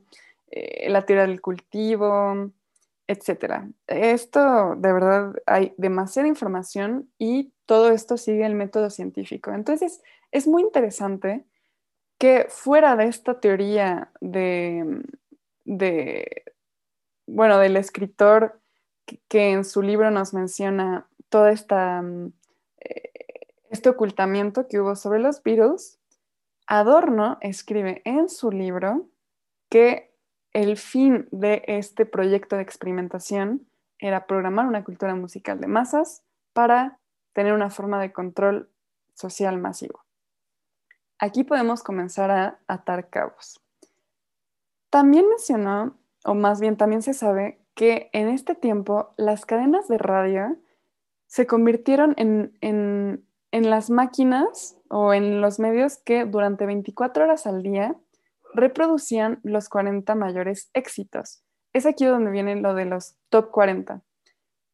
eh, 0.50 0.90
la 0.90 1.06
teoría 1.06 1.28
del 1.28 1.42
cultivo, 1.42 2.52
etc. 3.08 3.66
Esto, 3.88 4.76
de 4.76 4.94
verdad, 4.94 5.36
hay 5.46 5.74
demasiada 5.78 6.28
información 6.28 7.12
y 7.20 7.54
todo 7.66 7.92
esto 7.92 8.18
sigue 8.18 8.46
el 8.46 8.56
método 8.56 8.90
científico. 8.90 9.52
Entonces, 9.52 10.02
es 10.32 10.48
muy 10.48 10.64
interesante 10.64 11.46
que 12.24 12.48
fuera 12.48 12.96
de 12.96 13.08
esta 13.08 13.42
teoría 13.42 14.10
de, 14.22 15.04
bueno, 17.28 17.58
del 17.58 17.76
escritor 17.76 18.62
que, 19.28 19.52
en 19.52 19.66
su 19.66 19.82
libro 19.82 20.10
nos 20.10 20.34
menciona 20.34 21.06
todo 21.28 21.50
esta, 21.50 22.02
mm, 22.02 22.32
eh, 22.80 23.12
este 23.72 23.90
ocultamiento 23.90 24.70
que 24.70 24.80
hubo 24.80 24.96
sobre 24.96 25.20
los 25.20 25.44
Beatles, 25.44 26.00
Adorno 26.66 27.40
escribe 27.42 28.02
en 28.06 28.30
su 28.30 28.52
libro 28.52 29.10
que 29.70 30.16
el 30.54 30.78
fin 30.78 31.28
de 31.32 31.66
este 31.68 32.06
proyecto 32.06 32.56
de 32.56 32.62
experimentación 32.62 33.68
era 34.00 34.28
programar 34.28 34.66
una 34.66 34.86
cultura 34.86 35.14
musical 35.14 35.60
de 35.60 35.68
masas 35.68 36.24
para 36.54 37.00
tener 37.34 37.52
una 37.52 37.70
forma 37.70 38.00
de 38.00 38.14
control 38.14 38.70
social 39.14 39.60
masivo. 39.60 40.03
Aquí 41.24 41.46
podemos 41.46 41.84
comenzar 41.84 42.32
a 42.32 42.60
atar 42.68 43.10
cabos. 43.10 43.62
También 44.90 45.30
mencionó, 45.30 45.98
o 46.26 46.34
más 46.36 46.60
bien 46.60 46.76
también 46.76 47.02
se 47.02 47.14
sabe, 47.14 47.62
que 47.76 48.10
en 48.12 48.28
este 48.28 48.56
tiempo 48.56 49.14
las 49.16 49.46
cadenas 49.46 49.88
de 49.88 49.98
radio 49.98 50.58
se 51.28 51.48
convirtieron 51.48 52.14
en, 52.18 52.52
en, 52.60 53.70
las 53.70 53.90
máquinas 53.90 54.78
o 54.90 55.14
en 55.14 55.40
los 55.40 55.60
medios 55.60 55.96
que 55.96 56.26
durante 56.26 56.66
24 56.66 57.24
horas 57.24 57.48
al 57.48 57.64
día 57.64 57.96
reproducían 58.54 59.40
los 59.44 59.70
40 59.70 60.16
mayores 60.16 60.72
éxitos. 60.74 61.42
Es 61.72 61.86
aquí 61.86 62.04
donde 62.04 62.32
viene 62.32 62.58
lo 62.58 62.74
de 62.74 62.84
los 62.84 63.16
top 63.30 63.50
40. 63.50 64.02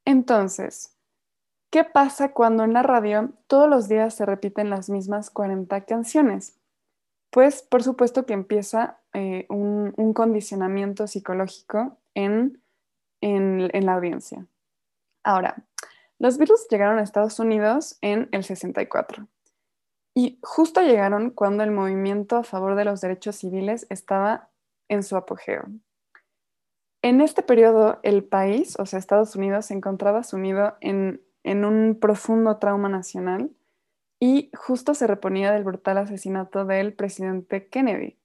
Entonces, 0.04 0.98
¿qué 1.70 1.84
pasa 1.84 2.34
cuando 2.34 2.64
en 2.64 2.74
la 2.74 2.84
radio 2.84 3.32
todos 3.48 3.70
los 3.70 3.88
días 3.88 4.14
se 4.14 4.26
repiten 4.26 4.70
las 4.70 4.90
mismas 4.90 5.30
40 5.30 5.82
canciones? 5.86 6.58
Pues 7.32 7.62
por 7.62 7.84
supuesto 7.84 8.26
que 8.26 8.34
empieza 8.34 9.00
eh, 9.14 9.46
un, 9.50 10.14
condicionamiento 10.14 11.08
psicológico 11.08 11.98
en, 12.16 12.62
en 13.22 13.86
la 13.86 13.94
audiencia. 13.94 14.46
Ahora, 15.24 15.64
los 16.18 16.38
Beatles 16.38 16.68
llegaron 16.70 17.00
a 17.00 17.04
Estados 17.04 17.40
Unidos 17.40 17.98
en 18.02 18.28
el 18.32 18.44
64 18.44 19.28
y 20.14 20.40
justo 20.42 20.82
llegaron 20.82 21.30
cuando 21.30 21.64
el 21.64 21.72
movimiento 21.72 22.36
a 22.36 22.44
favor 22.44 22.76
de 22.76 22.84
los 22.84 23.00
derechos 23.00 23.38
civiles 23.38 23.88
estaba 23.90 24.50
en 24.90 25.04
su 25.04 25.16
apogeo. 25.16 25.66
En 27.02 27.22
este 27.22 27.42
periodo, 27.42 28.00
el 28.04 28.26
país, 28.26 28.78
o 28.80 28.86
sea, 28.86 29.00
Estados 29.00 29.36
Unidos, 29.38 29.68
se 29.68 29.76
encontraba 29.76 30.24
sumido 30.24 30.76
en, 30.82 31.22
en 31.44 31.66
un 31.66 31.98
profundo 32.00 32.58
trauma 32.58 32.90
nacional 32.90 33.52
y 34.20 34.52
justo 34.54 34.94
se 34.94 35.08
reponía 35.08 35.52
del 35.52 35.64
brutal 35.64 35.98
asesinato 35.98 36.66
del 36.66 36.94
presidente 36.94 37.68
Kennedy. 37.68 38.18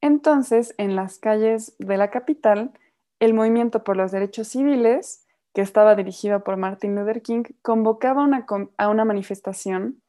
Entonces, 0.00 0.74
en 0.78 0.96
las 0.96 1.18
calles 1.18 1.76
de 1.78 1.96
la 1.96 2.10
capital, 2.10 2.72
el 3.20 3.34
movimiento 3.34 3.84
por 3.84 3.96
los 3.96 4.10
derechos 4.10 4.48
civiles 4.48 5.26
que 5.54 5.60
estaba 5.60 5.94
dirigido 5.94 6.42
por 6.42 6.56
Martin 6.56 6.94
Luther 6.94 7.22
King, 7.22 7.44
convocaba 7.60 8.26
a 8.78 8.88
una 8.88 9.04
manifestación 9.04 10.02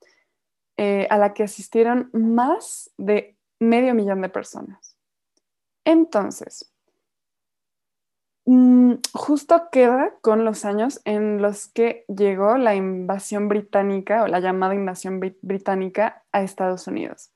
eh, 0.78 1.06
a 1.10 1.18
la 1.18 1.34
que 1.34 1.44
asistieron 1.44 2.10
más 2.14 2.92
de 2.98 3.38
medio 3.60 3.94
millón 3.94 4.22
de 4.22 4.30
personas. 4.30 4.98
Entonces, 5.86 6.73
mm, 8.45 8.93
justo 9.13 9.69
queda 9.71 10.13
con 10.21 10.45
los 10.45 10.65
años 10.65 11.01
en 11.06 11.41
los 11.41 11.67
que 11.67 12.06
llegó 12.08 12.58
la 12.58 12.75
invasión 12.75 13.47
británica 13.47 14.23
o 14.23 14.27
la 14.27 14.39
llamada 14.39 14.75
invasión 14.75 15.19
británica 15.41 16.23
a 16.32 16.43
Estados 16.43 16.88
Unidos, 16.88 17.32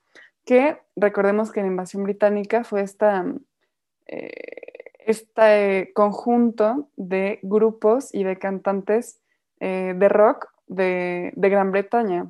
que 0.45 0.79
recordemos 0.95 1.51
que 1.51 1.61
la 1.61 1.67
invasión 1.67 2.03
británica 2.03 2.63
fue 2.63 2.81
esta... 2.81 3.25
Eh, 4.07 4.77
este 5.07 5.93
conjunto 5.93 6.89
de 6.97 7.39
grupos 7.41 8.13
y 8.13 8.25
de 8.25 8.37
cantantes 8.37 9.21
eh, 9.61 9.93
de 9.95 10.09
rock 10.09 10.49
de, 10.67 11.31
Gran 11.37 11.71
Bretaña, 11.71 12.29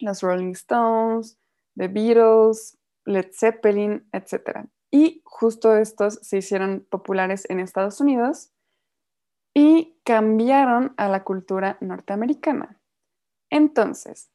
los 0.00 0.20
Rolling 0.22 0.50
Stones, 0.52 1.38
The 1.76 1.86
Beatles, 1.86 2.76
Led 3.04 3.28
Zeppelin, 3.32 4.08
etc. 4.12 4.66
Y 4.90 5.22
justo 5.24 5.76
estos 5.76 6.14
se 6.22 6.38
hicieron 6.38 6.86
populares 6.88 7.48
en 7.50 7.60
Estados 7.60 8.00
Unidos 8.00 8.52
y 9.54 9.98
cambiaron 10.04 10.94
a 10.96 11.08
la 11.08 11.24
cultura 11.24 11.76
norteamericana. 11.80 12.80
Entonces, 13.50 14.30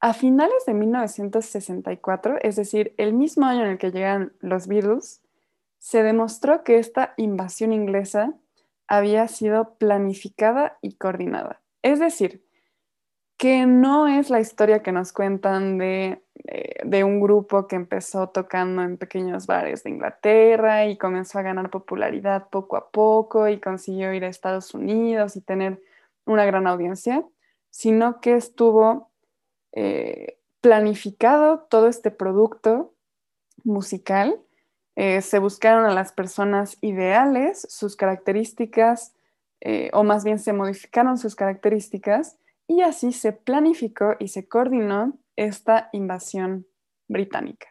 a 0.00 0.14
finales 0.14 0.64
de 0.66 0.74
1964, 0.74 2.36
es 2.42 2.56
decir, 2.56 2.94
el 2.98 3.14
mismo 3.14 3.46
año 3.46 3.64
en 3.64 3.72
el 3.72 3.78
que 3.78 3.90
llegan 3.90 4.32
los 4.40 4.68
Beatles, 4.68 5.22
se 5.78 6.02
demostró 6.02 6.64
que 6.64 6.78
esta 6.78 7.14
invasión 7.16 7.72
inglesa 7.72 8.34
había 8.86 9.26
sido 9.28 9.74
planificada 9.74 10.78
y 10.82 10.94
coordinada. 10.94 11.62
Es 11.82 12.00
decir, 12.00 12.44
que 13.36 13.66
no 13.66 14.08
es 14.08 14.30
la 14.30 14.40
historia 14.40 14.82
que 14.82 14.92
nos 14.92 15.12
cuentan 15.12 15.78
de, 15.78 16.22
eh, 16.46 17.04
un 17.04 17.20
grupo 17.20 17.66
que 17.66 17.76
empezó 17.76 18.28
tocando 18.28 18.82
en 18.82 18.96
pequeños 18.96 19.46
bares 19.46 19.82
de 19.82 19.90
Inglaterra 19.90 20.86
y 20.86 20.96
comenzó 20.96 21.38
a 21.38 21.42
ganar 21.42 21.70
popularidad 21.70 22.48
poco 22.48 22.76
a 22.76 22.90
poco 22.90 23.48
y 23.48 23.60
consiguió 23.60 24.12
ir 24.12 24.24
a 24.24 24.28
Estados 24.28 24.74
Unidos 24.74 25.36
y 25.36 25.40
tener 25.40 25.82
una 26.24 26.44
gran 26.44 26.66
audiencia, 26.66 27.24
sino 27.70 28.20
que 28.20 28.36
estuvo 28.36 29.10
eh, 29.72 30.38
planificado 30.60 31.60
todo 31.60 31.88
este 31.88 32.10
producto 32.10 32.94
musical. 33.64 34.40
Eh, 34.96 35.22
se 35.22 35.38
buscaron 35.38 35.84
a 35.86 35.94
las 35.94 36.12
personas 36.12 36.78
ideales, 36.80 37.66
sus 37.68 37.96
características, 37.96 39.14
o 39.92 40.04
más 40.04 40.22
bien 40.22 40.38
se 40.38 40.52
modificaron 40.52 41.18
sus 41.18 41.34
características, 41.34 42.38
y 42.68 42.82
así 42.82 43.12
se 43.12 43.32
planificó 43.32 44.14
y 44.20 44.28
se 44.28 44.46
coordinó 44.46 45.18
esta 45.38 45.88
invasión 45.92 46.66
británica. 47.08 47.68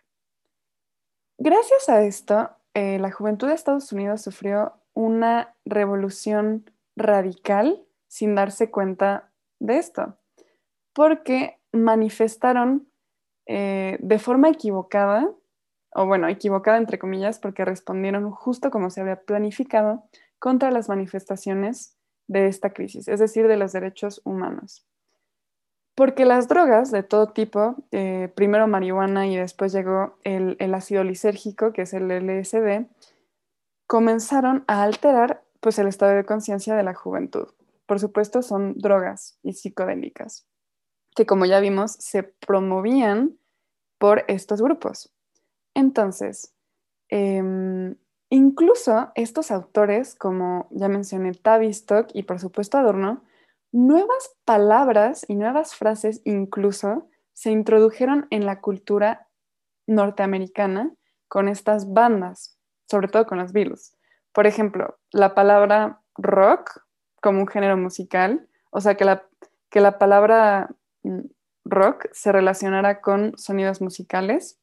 Gracias 1.37 1.89
a 1.89 2.01
esto, 2.03 2.49
eh, 2.73 2.97
la 2.99 3.11
juventud 3.11 3.47
de 3.47 3.53
Estados 3.53 3.91
Unidos 3.91 4.21
sufrió 4.21 4.73
una 4.93 5.55
revolución 5.65 6.71
radical 6.95 7.85
sin 8.07 8.33
darse 8.33 8.71
cuenta 8.71 9.31
de 9.59 9.77
esto, 9.77 10.17
porque 10.93 11.59
manifestaron 11.71 12.89
de 13.49 14.19
forma 14.19 14.49
equivocada 14.49 15.31
o 15.93 16.05
bueno, 16.05 16.27
equivocada 16.27 16.77
entre 16.77 16.99
comillas, 16.99 17.39
porque 17.39 17.65
respondieron 17.65 18.29
justo 18.31 18.69
como 18.69 18.89
se 18.89 19.01
había 19.01 19.21
planificado 19.21 20.03
contra 20.37 20.69
las 20.69 20.89
manifestaciones 20.89 21.97
de 22.27 22.47
esta 22.47 22.71
crisis, 22.71 23.07
es 23.07 23.19
decir, 23.19 23.47
de 23.47 23.57
los 23.57 23.71
derechos 23.71 24.21
humanos. 24.23 24.85
Porque 25.97 26.25
las 26.25 26.47
drogas 26.47 26.91
de 26.91 27.01
todo 27.01 27.25
tipo, 27.29 27.75
eh, 27.89 28.31
primero 28.35 28.67
marihuana 28.67 29.25
y 29.25 29.35
después 29.35 29.73
llegó 29.73 30.19
el, 30.23 30.55
ácido 30.75 31.03
lisérgico, 31.03 31.73
que 31.73 31.81
es 31.81 31.93
el 31.95 32.11
LSD, 32.11 32.85
comenzaron 33.87 34.63
a 34.67 34.83
alterar 34.83 35.43
pues, 35.59 35.79
el 35.79 35.87
estado 35.87 36.11
de 36.11 36.23
conciencia 36.23 36.75
de 36.75 36.83
la 36.83 36.93
juventud. 36.93 37.47
Por 37.87 37.99
supuesto, 37.99 38.43
son 38.43 38.75
drogas 38.77 39.39
y 39.41 39.53
psicodélicas, 39.53 40.45
que 41.15 41.25
como 41.25 41.47
ya 41.47 41.59
vimos, 41.59 41.93
se 41.93 42.21
promovían 42.21 43.35
por 43.97 44.23
estos 44.27 44.61
grupos. 44.61 45.11
Entonces, 45.73 46.53
em, 47.09 47.95
incluso 48.29 49.09
estos 49.15 49.49
autores, 49.49 50.13
como 50.13 50.67
ya 50.69 50.89
mencioné, 50.89 51.31
Tavistock 51.31 52.11
y 52.13 52.21
por 52.21 52.39
supuesto 52.39 52.77
Adorno, 52.77 53.23
nuevas 53.71 54.35
palabras 54.45 55.25
y 55.27 55.35
nuevas 55.35 55.75
frases 55.75 56.21
incluso 56.25 57.09
se 57.33 57.51
introdujeron 57.51 58.27
en 58.29 58.45
la 58.45 58.61
cultura 58.61 59.27
norteamericana 59.85 60.91
con 61.27 61.47
estas 61.47 61.93
bandas, 61.93 62.57
sobre 62.89 63.07
todo 63.07 63.25
con 63.25 63.37
los 63.37 63.51
Beatles. 63.51 63.95
Por 64.33 64.47
ejemplo, 64.47 64.97
la 65.11 65.35
palabra 65.35 66.01
rock 66.15 66.81
como 67.21 67.41
un 67.41 67.47
género 67.47 67.77
musical, 67.77 68.47
o 68.71 68.81
sea, 68.81 68.95
que 68.95 69.05
la, 69.05 69.27
que 69.69 69.81
la 69.81 69.97
palabra 69.97 70.69
mm, 71.03 71.21
rock 71.65 72.07
se 72.11 72.31
relacionara 72.31 73.01
con 73.01 73.37
sonidos 73.37 73.81
musicales 73.81 74.59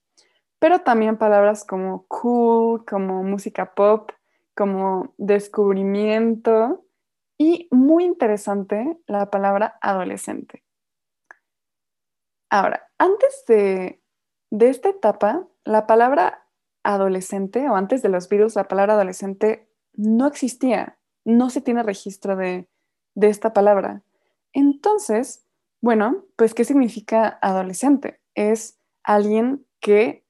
pero 0.65 0.79
también 0.79 1.19
palabras 1.19 1.63
como 1.63 2.07
cool, 2.07 2.87
como 2.87 3.23
música 3.23 3.75
pop, 3.75 4.13
como 4.55 5.13
descubrimiento 5.19 6.83
y 7.39 7.69
muy 7.71 8.05
interesante 8.05 8.99
la 9.07 9.31
palabra 9.31 9.79
adolescente. 9.81 10.65
Ahora, 12.51 12.89
antes 12.99 13.45
de, 13.49 14.03
esta 14.51 14.91
etapa, 14.91 15.49
la 15.65 15.87
palabra 15.87 16.47
adolescente 16.85 17.69
o 17.69 17.75
antes 17.75 18.03
de 18.03 18.09
los 18.09 18.29
virus, 18.29 18.55
la 18.55 18.69
palabra 18.69 18.95
adolescente 18.95 19.69
no 19.95 20.27
existía, 20.27 20.99
no 21.25 21.51
se 21.51 21.61
tiene 21.61 21.83
registro 21.83 22.37
de, 22.37 22.69
de 23.15 23.29
esta 23.29 23.53
palabra. 23.53 24.03
Entonces, 24.53 25.47
bueno, 25.81 26.25
pues 26.37 26.55
¿qué 26.55 26.65
significa 26.65 27.39
adolescente? 27.43 28.21
Es 28.35 28.79
alguien 29.03 29.67
que 29.81 30.25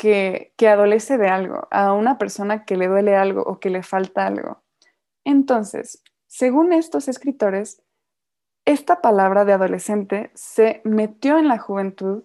que, 0.00 0.68
adolece 0.68 1.18
de 1.18 1.28
algo, 1.28 1.68
a 1.70 1.92
una 1.92 2.16
persona 2.16 2.64
que 2.64 2.76
le 2.76 2.88
duele 2.88 3.16
algo 3.16 3.42
o 3.42 3.60
que 3.60 3.68
le 3.68 3.82
falta 3.82 4.26
algo. 4.26 4.62
Entonces, 5.30 6.02
según 6.26 6.72
estos 6.72 7.08
escritores, 7.08 7.82
esta 8.64 9.00
palabra 9.00 9.44
de 9.44 9.52
adolescente 9.52 10.30
se 10.34 10.80
metió 10.84 11.38
en 11.38 11.48
la 11.48 11.58
juventud 11.58 12.24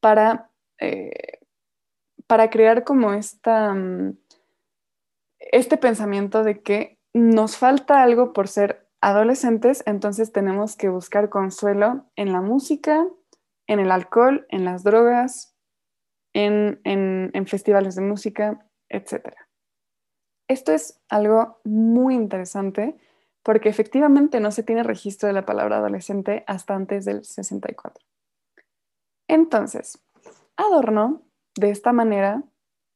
para, 0.00 0.50
eh, 0.78 1.40
para 2.26 2.50
crear 2.50 2.84
como 2.84 3.12
esta, 3.12 3.72
mm, 3.74 4.18
este 5.38 5.76
pensamiento 5.76 6.42
de 6.42 6.62
que 6.62 6.98
nos 7.14 7.56
falta 7.56 8.02
algo 8.02 8.32
por 8.32 8.48
ser 8.48 8.88
adolescentes, 9.00 9.82
entonces 9.86 10.32
tenemos 10.32 10.76
que 10.76 10.88
buscar 10.88 11.28
consuelo 11.28 12.10
en 12.16 12.32
la 12.32 12.40
música, 12.40 13.06
en 13.66 13.80
el 13.80 13.90
alcohol, 13.90 14.46
en 14.50 14.64
las 14.64 14.82
drogas, 14.82 15.56
en, 16.34 17.46
festivales 17.46 17.94
de 17.94 18.02
música, 18.02 18.66
etc. 18.88 19.45
Esto 20.48 20.72
es 20.72 21.00
algo 21.08 21.60
muy 21.64 22.14
interesante 22.14 22.96
porque 23.42 23.68
efectivamente 23.68 24.40
no 24.40 24.50
se 24.50 24.62
tiene 24.62 24.82
registro 24.82 25.28
de 25.28 25.32
la 25.32 25.46
palabra 25.46 25.78
adolescente 25.78 26.44
hasta 26.46 26.74
antes 26.74 27.04
del 27.04 27.24
64. 27.24 28.04
Entonces, 29.28 30.00
Adorno, 30.56 31.22
de 31.54 31.70
esta 31.70 31.92
manera, 31.92 32.42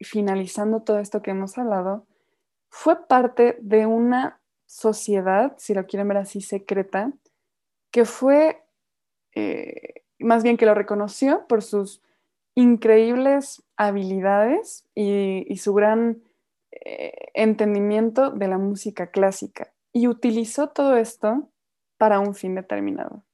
finalizando 0.01 0.83
todo 0.83 0.99
esto 0.99 1.23
que 1.23 1.31
hemos 1.33 1.59
hablado, 1.59 2.07
fue 2.71 3.07
parte 3.07 3.59
de 3.61 3.87
una 3.87 4.41
sociedad, 4.67 5.55
si 5.59 5.75
lo 5.75 5.87
quieren 5.87 6.09
ver 6.09 6.19
así, 6.19 6.41
secreta, 6.41 7.13
que 7.91 8.05
fue, 8.05 8.63
eh, 9.35 10.05
más 10.19 10.43
bien 10.43 10.57
que 10.57 10.67
lo 10.67 10.75
reconoció 10.75 11.47
por 11.49 11.63
sus 11.63 12.03
increíbles 12.55 13.63
habilidades 13.77 14.87
y, 14.95 15.57
su 15.57 15.75
gran 15.75 16.23
eh, 16.73 17.29
entendimiento 17.35 18.31
de 18.31 18.49
la 18.49 18.59
música 18.59 19.11
clásica 19.11 19.73
y 19.93 20.07
utilizó 20.07 20.69
todo 20.69 20.97
esto 20.97 21.51
para 21.99 22.21
un 22.21 22.35
fin 22.35 22.55
determinado. 22.55 23.25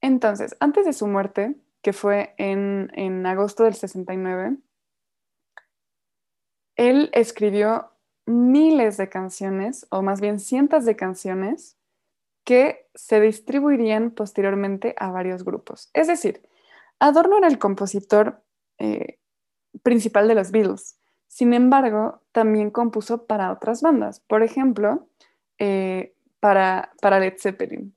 Entonces, 0.00 0.56
antes 0.60 0.84
de 0.84 0.92
su 0.92 1.06
muerte, 1.06 1.56
que 1.82 1.92
fue 1.92 2.34
en, 2.38 2.90
en 2.94 3.24
agosto 3.26 3.64
del 3.64 3.74
69, 3.74 4.56
él 6.76 7.10
escribió 7.12 7.90
miles 8.26 8.96
de 8.96 9.08
canciones, 9.08 9.86
o 9.90 10.02
más 10.02 10.20
bien 10.20 10.38
cientos 10.38 10.84
de 10.84 10.96
canciones, 10.96 11.76
que 12.44 12.88
se 12.94 13.20
distribuirían 13.20 14.10
posteriormente 14.10 14.94
a 14.98 15.10
varios 15.10 15.44
grupos. 15.44 15.90
Es 15.92 16.08
decir, 16.08 16.42
Adorno 16.98 17.38
era 17.38 17.48
el 17.48 17.58
compositor 17.58 18.42
eh, 18.78 19.18
principal 19.82 20.28
de 20.28 20.34
los 20.34 20.50
Beatles. 20.50 20.99
Sin 21.30 21.54
embargo, 21.54 22.22
también 22.32 22.72
compuso 22.72 23.26
para 23.26 23.52
otras 23.52 23.82
bandas. 23.82 24.18
Por 24.18 24.42
ejemplo, 24.42 25.06
eh, 25.58 26.12
para, 26.40 26.90
para 27.00 27.20
Led 27.20 27.34
Zeppelin. 27.38 27.94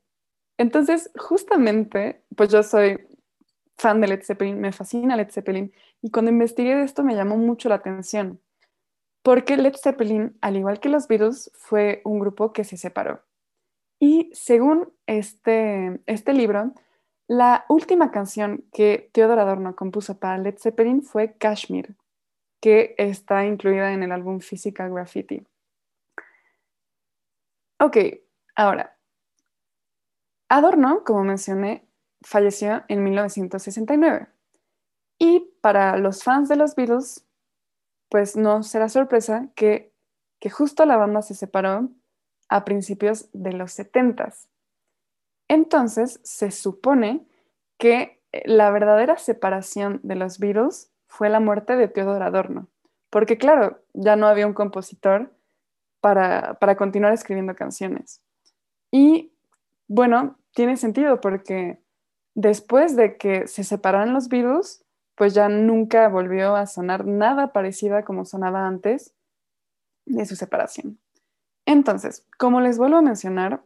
Entonces, 0.60 1.10
justamente, 1.18 2.22
pues 2.36 2.50
yo 2.50 2.62
soy 2.62 3.00
fan 3.76 4.02
de 4.02 4.08
Led 4.08 4.22
Zeppelin, 4.22 4.62
me 4.62 4.72
fascina 4.72 5.16
Led 5.16 5.32
Zeppelin, 5.32 5.74
y 6.00 6.12
cuando 6.12 6.30
investigué 6.30 6.76
de 6.76 6.84
esto 6.84 7.04
me 7.04 7.16
llamó 7.16 7.36
mucho 7.36 7.70
la 7.70 7.76
atención, 7.76 8.40
porque 9.24 9.58
Led 9.58 9.78
Zeppelin, 9.82 10.38
al 10.42 10.56
igual 10.56 10.80
que 10.80 10.90
los 10.90 11.08
Beatles, 11.08 11.50
fue 11.56 12.02
un 12.06 12.20
grupo 12.20 12.54
que 12.54 12.64
se 12.64 12.78
separó. 12.78 13.24
Y 14.00 14.30
según 14.34 14.94
este, 15.08 16.02
este 16.06 16.34
libro, 16.34 16.74
la 17.28 17.66
última 17.68 18.12
canción 18.12 18.64
que 18.72 19.10
Theodor 19.12 19.40
Adorno 19.40 19.76
compuso 19.76 20.20
para 20.20 20.38
Led 20.38 20.60
Zeppelin 20.60 21.02
fue 21.02 21.34
Kashmir, 21.34 21.96
que 22.64 22.96
está 22.98 23.46
incluida 23.46 23.92
en 23.92 24.04
el 24.04 24.14
álbum 24.14 24.40
Physical 24.40 24.94
Graffiti. 24.94 25.46
Ok, 27.78 27.98
ahora, 28.56 28.98
Adorno, 30.48 31.04
como 31.04 31.26
mencioné, 31.26 31.86
falleció 32.22 32.86
en 32.88 33.04
1969. 33.04 34.30
Y 35.20 35.52
para 35.60 35.98
los 35.98 36.24
fans 36.24 36.48
de 36.48 36.56
los 36.56 36.76
Beatles, 36.76 37.28
pues 38.08 38.38
no 38.38 38.64
será 38.64 38.88
sorpresa 38.88 39.50
que, 39.56 39.94
que 40.40 40.50
justo 40.50 40.86
la 40.86 40.96
banda 40.96 41.22
se 41.22 41.36
separó 41.36 41.90
a 42.48 42.64
principios 42.64 43.30
de 43.34 43.52
los 43.52 43.74
70 43.74 44.34
entonces, 45.48 46.20
se 46.24 46.52
supone 46.52 47.28
que 47.78 48.22
la 48.46 48.72
verdadera 48.72 49.18
separación 49.18 50.00
de 50.04 50.16
los 50.16 50.40
Beatles 50.40 50.93
fue 51.14 51.30
la 51.30 51.40
muerte 51.40 51.76
de 51.76 51.88
Theodor 51.88 52.24
Adorno, 52.24 52.68
porque 53.12 53.38
claro, 53.38 53.80
ya 53.94 54.16
no 54.16 54.26
había 54.26 54.48
un 54.48 54.56
compositor 54.56 55.32
para, 56.02 56.58
continuar 56.76 57.14
escribiendo 57.14 57.56
canciones. 57.56 58.24
Y 58.90 59.32
bueno, 59.88 60.40
tiene 60.56 60.76
sentido 60.76 61.22
porque 61.22 61.80
después 62.34 62.96
de 62.96 63.16
que 63.18 63.48
se 63.48 63.64
separaron 63.64 64.12
los 64.12 64.28
Beatles, 64.28 64.84
pues 65.14 65.36
ya 65.36 65.50
nunca 65.50 66.10
volvió 66.10 66.56
a 66.56 66.66
sonar 66.66 67.06
nada 67.06 67.54
parecida 67.54 68.04
como 68.04 68.26
sonaba 68.26 68.66
antes 68.66 69.14
de 70.08 70.26
su 70.26 70.36
separación. 70.36 70.98
Entonces, 71.68 72.26
como 72.40 72.60
les 72.60 72.80
vuelvo 72.80 72.98
a 72.98 73.04
mencionar, 73.04 73.62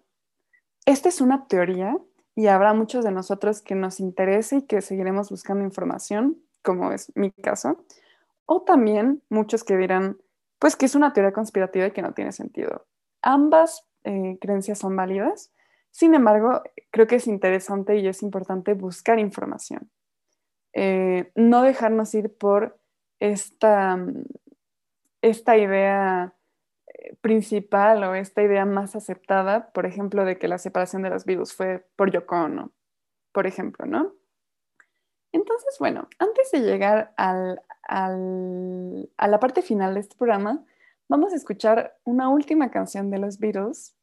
esta 0.86 1.08
es 1.08 1.22
una 1.22 1.48
teoría 1.48 1.98
y 2.36 2.48
habrá 2.48 2.74
muchos 2.74 3.06
de 3.06 3.12
nosotros 3.12 3.62
que 3.62 3.74
nos 3.74 4.02
interese 4.02 4.58
y 4.58 4.62
que 4.64 4.82
seguiremos 4.82 5.30
buscando 5.30 5.64
información, 5.64 6.44
como 6.68 6.92
es 6.92 7.14
mi 7.16 7.32
caso, 7.32 7.86
o 8.46 8.64
también 8.64 9.24
muchos 9.30 9.64
que 9.64 9.78
dirán, 9.78 10.18
pues 10.60 10.76
que 10.76 10.86
es 10.86 10.96
una 10.96 11.14
teoría 11.14 11.32
conspirativa 11.32 11.88
y 11.88 11.92
que 11.92 12.02
no 12.02 12.14
tiene 12.14 12.34
sentido. 12.34 12.86
Ambas 13.22 13.88
eh, 14.04 14.38
creencias 14.42 14.80
son 14.80 14.94
válidas, 14.98 15.54
sin 15.92 16.14
embargo, 16.14 16.62
creo 16.92 17.08
que 17.08 17.16
es 17.16 17.28
interesante 17.28 17.96
y 17.96 18.08
es 18.08 18.22
importante 18.22 18.74
buscar 18.74 19.18
información. 19.18 19.90
Eh, 20.74 21.32
no 21.36 21.62
dejarnos 21.62 22.14
ir 22.14 22.36
por 22.38 22.78
esta, 23.20 23.98
esta 25.22 25.58
idea 25.58 26.34
principal 27.22 28.04
o 28.04 28.14
esta 28.14 28.44
idea 28.44 28.66
más 28.66 28.96
aceptada, 28.98 29.72
por 29.72 29.86
ejemplo, 29.86 30.26
de 30.26 30.38
que 30.38 30.50
la 30.50 30.58
separación 30.58 31.02
de 31.02 31.12
los 31.12 31.24
virus 31.24 31.54
fue 31.54 31.88
por 31.96 32.12
Yoko 32.12 32.36
Ono, 32.36 32.74
por 33.32 33.48
ejemplo, 33.48 33.86
¿no? 33.86 34.17
Entonces, 35.38 35.76
bueno, 35.78 36.10
antes 36.18 36.50
de 36.52 36.62
llegar 36.62 37.14
al, 37.16 37.62
a 37.84 39.28
la 39.28 39.40
parte 39.40 39.62
final 39.62 39.94
de 39.94 40.00
este 40.00 40.16
programa, 40.16 40.66
vamos 41.08 41.32
a 41.32 41.36
escuchar 41.36 41.96
una 42.06 42.28
última 42.30 42.72
canción 42.72 43.12
de 43.12 43.20
los 43.20 43.38
Beatles 43.38 43.96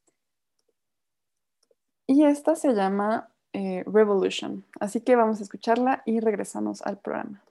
y 2.07 2.25
esta 2.25 2.55
se 2.55 2.73
llama 2.73 3.31
eh, 3.53 3.83
Revolution. 3.85 4.65
Así 4.79 5.01
que 5.01 5.17
vamos 5.17 5.41
a 5.41 5.43
escucharla 5.43 6.03
y 6.07 6.21
regresamos 6.21 6.83
al 6.83 6.99
programa. 6.99 7.43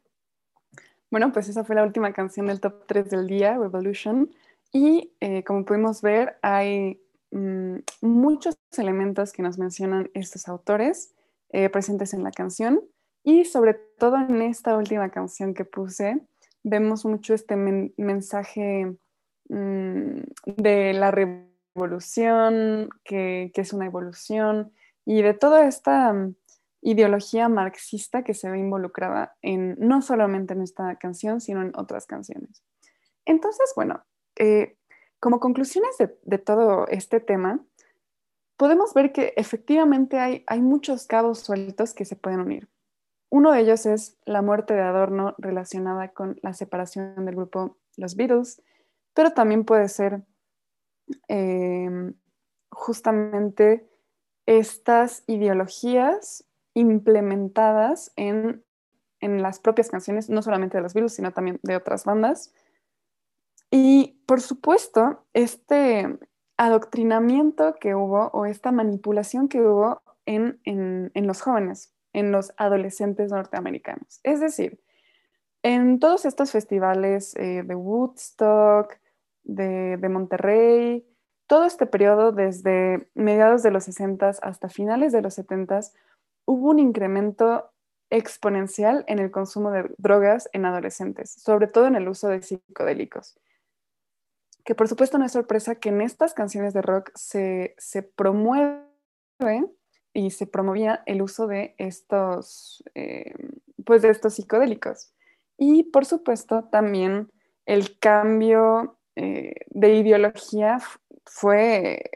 Bueno, 1.11 1.33
pues 1.33 1.49
esa 1.49 1.65
fue 1.65 1.75
la 1.75 1.83
última 1.83 2.13
canción 2.13 2.45
del 2.45 2.61
top 2.61 2.85
3 2.87 3.09
del 3.09 3.27
día, 3.27 3.57
Revolution. 3.57 4.31
Y 4.71 5.11
eh, 5.19 5.43
como 5.43 5.65
pudimos 5.65 6.01
ver, 6.01 6.37
hay 6.41 7.01
mm, 7.31 7.79
muchos 8.01 8.57
elementos 8.77 9.33
que 9.33 9.43
nos 9.43 9.57
mencionan 9.57 10.09
estos 10.13 10.47
autores 10.47 11.13
eh, 11.49 11.69
presentes 11.69 12.13
en 12.13 12.23
la 12.23 12.31
canción. 12.31 12.81
Y 13.23 13.45
sobre 13.45 13.73
todo 13.73 14.17
en 14.17 14.41
esta 14.41 14.77
última 14.77 15.09
canción 15.09 15.53
que 15.53 15.65
puse, 15.65 16.19
vemos 16.63 17.05
mucho 17.05 17.33
este 17.33 17.55
mensaje 17.55 18.95
mm, 19.49 20.19
de 20.57 20.93
la 20.93 21.11
revolución, 21.11 22.89
que, 23.03 23.51
que, 23.53 23.61
es 23.61 23.73
una 23.73 23.85
evolución, 23.85 24.73
y 25.05 25.21
de 25.21 25.33
toda 25.33 25.67
esta 25.67 26.11
mm, 26.11 26.35
ideología 26.81 27.49
marxista 27.49 28.23
que 28.23 28.33
se 28.33 28.49
ve 28.49 28.59
involucrada 28.59 29.35
en 29.41 29.75
no 29.79 30.01
solamente 30.01 30.53
en 30.53 30.61
esta 30.61 30.95
canción, 30.97 31.39
sino 31.41 31.61
en 31.61 31.71
otras 31.75 32.05
canciones. 32.05 32.61
Entonces, 33.25 33.71
bueno, 33.75 34.03
eh, 34.37 34.77
como 35.19 35.39
conclusiones 35.39 35.95
de, 35.97 36.37
todo 36.37 36.87
este 36.87 37.21
tema, 37.21 37.65
podemos 38.57 38.93
ver 38.93 39.13
que 39.13 39.33
efectivamente 39.37 40.19
hay, 40.19 40.43
hay 40.47 40.61
muchos 40.61 41.07
cabos 41.07 41.39
sueltos 41.39 41.93
que 41.93 42.03
se 42.03 42.17
pueden 42.17 42.41
unir. 42.41 42.67
Uno 43.33 43.51
de 43.51 43.61
ellos 43.61 43.87
es 43.87 44.15
la 44.25 44.43
muerte 44.43 44.75
de 44.75 44.81
Adorno 44.81 45.33
relacionada 45.39 46.09
con 46.09 46.37
la 46.43 46.53
separación 46.53 47.25
del 47.25 47.35
grupo 47.35 47.77
Los 47.97 48.15
Beatles, 48.15 48.61
pero 49.15 49.31
también 49.31 49.65
puede 49.65 49.89
ser 49.89 50.21
em, 51.27 52.13
justamente 52.69 53.89
estas 54.45 55.23
ideologías 55.25 56.45
implementadas 56.75 58.11
en, 58.17 58.63
en, 59.19 59.41
las 59.41 59.59
propias 59.59 59.89
canciones, 59.89 60.29
no 60.29 60.43
solamente 60.43 60.77
de 60.77 60.83
los 60.83 60.93
Beatles, 60.93 61.15
sino 61.15 61.31
también 61.31 61.59
de 61.63 61.75
otras 61.75 62.05
bandas, 62.05 62.53
y 63.71 64.21
por 64.27 64.41
supuesto, 64.41 65.25
este 65.33 66.19
adoctrinamiento 66.57 67.73
que 67.79 67.95
hubo 67.95 68.27
o 68.27 68.45
esta 68.45 68.71
manipulación 68.71 69.47
que 69.47 69.59
hubo 69.61 70.03
en, 70.27 71.11
los 71.15 71.41
jóvenes, 71.41 71.92
en 72.13 72.31
los 72.31 72.53
adolescentes 72.57 73.31
norteamericanos. 73.31 74.19
Es 74.23 74.39
decir, 74.39 74.79
en 75.63 75.99
todos 75.99 76.25
estos 76.25 76.51
festivales 76.51 77.35
eh, 77.35 77.63
de 77.63 77.75
Woodstock, 77.75 78.97
de, 79.43 79.97
de, 79.97 80.09
Monterrey, 80.09 81.05
todo 81.47 81.65
este 81.65 81.85
periodo 81.85 82.31
desde 82.31 83.09
mediados 83.13 83.63
de 83.63 83.71
los 83.71 83.83
60 83.85 84.29
hasta 84.41 84.69
finales 84.69 85.11
de 85.11 85.21
los 85.21 85.33
70 85.33 85.81
hubo 86.45 86.69
un 86.69 86.79
incremento 86.79 87.71
exponencial 88.09 89.03
en 89.07 89.19
el 89.19 89.31
consumo 89.31 89.71
de 89.71 89.89
drogas 89.97 90.49
en 90.53 90.65
adolescentes, 90.65 91.31
sobre 91.31 91.67
todo 91.67 91.87
en 91.87 91.95
el 91.95 92.07
uso 92.07 92.29
de 92.29 92.41
psicodélicos 92.41 93.35
que 94.63 94.75
por 94.75 94.87
supuesto 94.87 95.17
no 95.17 95.25
es 95.25 95.31
sorpresa 95.31 95.75
que 95.75 95.89
en 95.89 96.01
estas 96.01 96.33
canciones 96.33 96.73
de 96.73 96.81
rock 96.81 97.11
se, 97.15 97.75
promueve 98.15 98.81
y 100.13 100.31
se 100.31 100.47
promovía 100.47 101.03
el 101.05 101.21
uso 101.21 101.47
de 101.47 101.75
estos, 101.77 102.83
eh, 102.95 103.33
pues 103.85 104.01
de 104.01 104.09
estos 104.09 104.35
psicodélicos. 104.35 105.13
Y 105.57 105.83
por 105.83 106.05
supuesto 106.05 106.65
también 106.65 107.31
el 107.65 107.97
cambio 107.99 108.97
eh, 109.15 109.53
de 109.69 109.95
ideología 109.95 110.79
fue, 111.25 112.11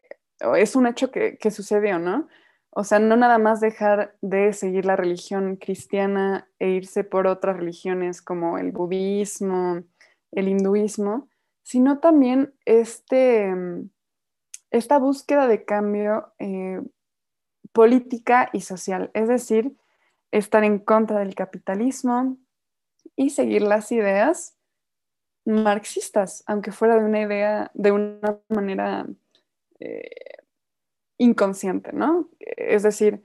es 0.57 0.75
un 0.75 0.87
hecho 0.87 1.11
que, 1.11 1.37
sucedió, 1.51 1.99
¿no? 1.99 2.27
O 2.69 2.83
sea, 2.83 2.99
no 2.99 3.15
nada 3.15 3.39
más 3.39 3.59
dejar 3.59 4.15
de 4.21 4.53
seguir 4.53 4.85
la 4.85 4.95
religión 4.95 5.55
cristiana 5.55 6.47
e 6.59 6.69
irse 6.69 7.03
por 7.03 7.25
otras 7.25 7.57
religiones 7.57 8.21
como 8.21 8.57
el 8.59 8.71
budismo, 8.71 9.83
el 10.31 10.47
hinduismo, 10.47 11.27
sino 11.63 11.99
también 11.99 12.53
este, 12.65 13.53
mm, 13.53 13.89
esta 14.71 14.99
búsqueda 14.99 15.47
de 15.47 15.65
cambio 15.65 16.33
eh, 16.39 16.81
política 17.77 18.49
y 18.51 18.61
social, 18.61 19.11
es 19.13 19.27
decir, 19.27 19.77
estar 20.31 20.63
en 20.63 20.79
contra 20.79 21.19
del 21.19 21.35
capitalismo, 21.35 22.37
y 23.17 23.31
seguir 23.31 23.63
las 23.63 23.91
ideas 23.91 24.55
marxistas, 25.45 26.43
aunque 26.45 26.71
fuera 26.71 26.97
de 26.97 27.05
una 27.05 27.21
idea, 27.21 27.71
de 27.73 27.91
una 27.91 28.39
manera 28.49 29.05
eh, 29.79 30.09
inconsciente, 31.17 31.93
¿no? 31.93 32.29
Es 32.39 32.83
decir, 32.83 33.23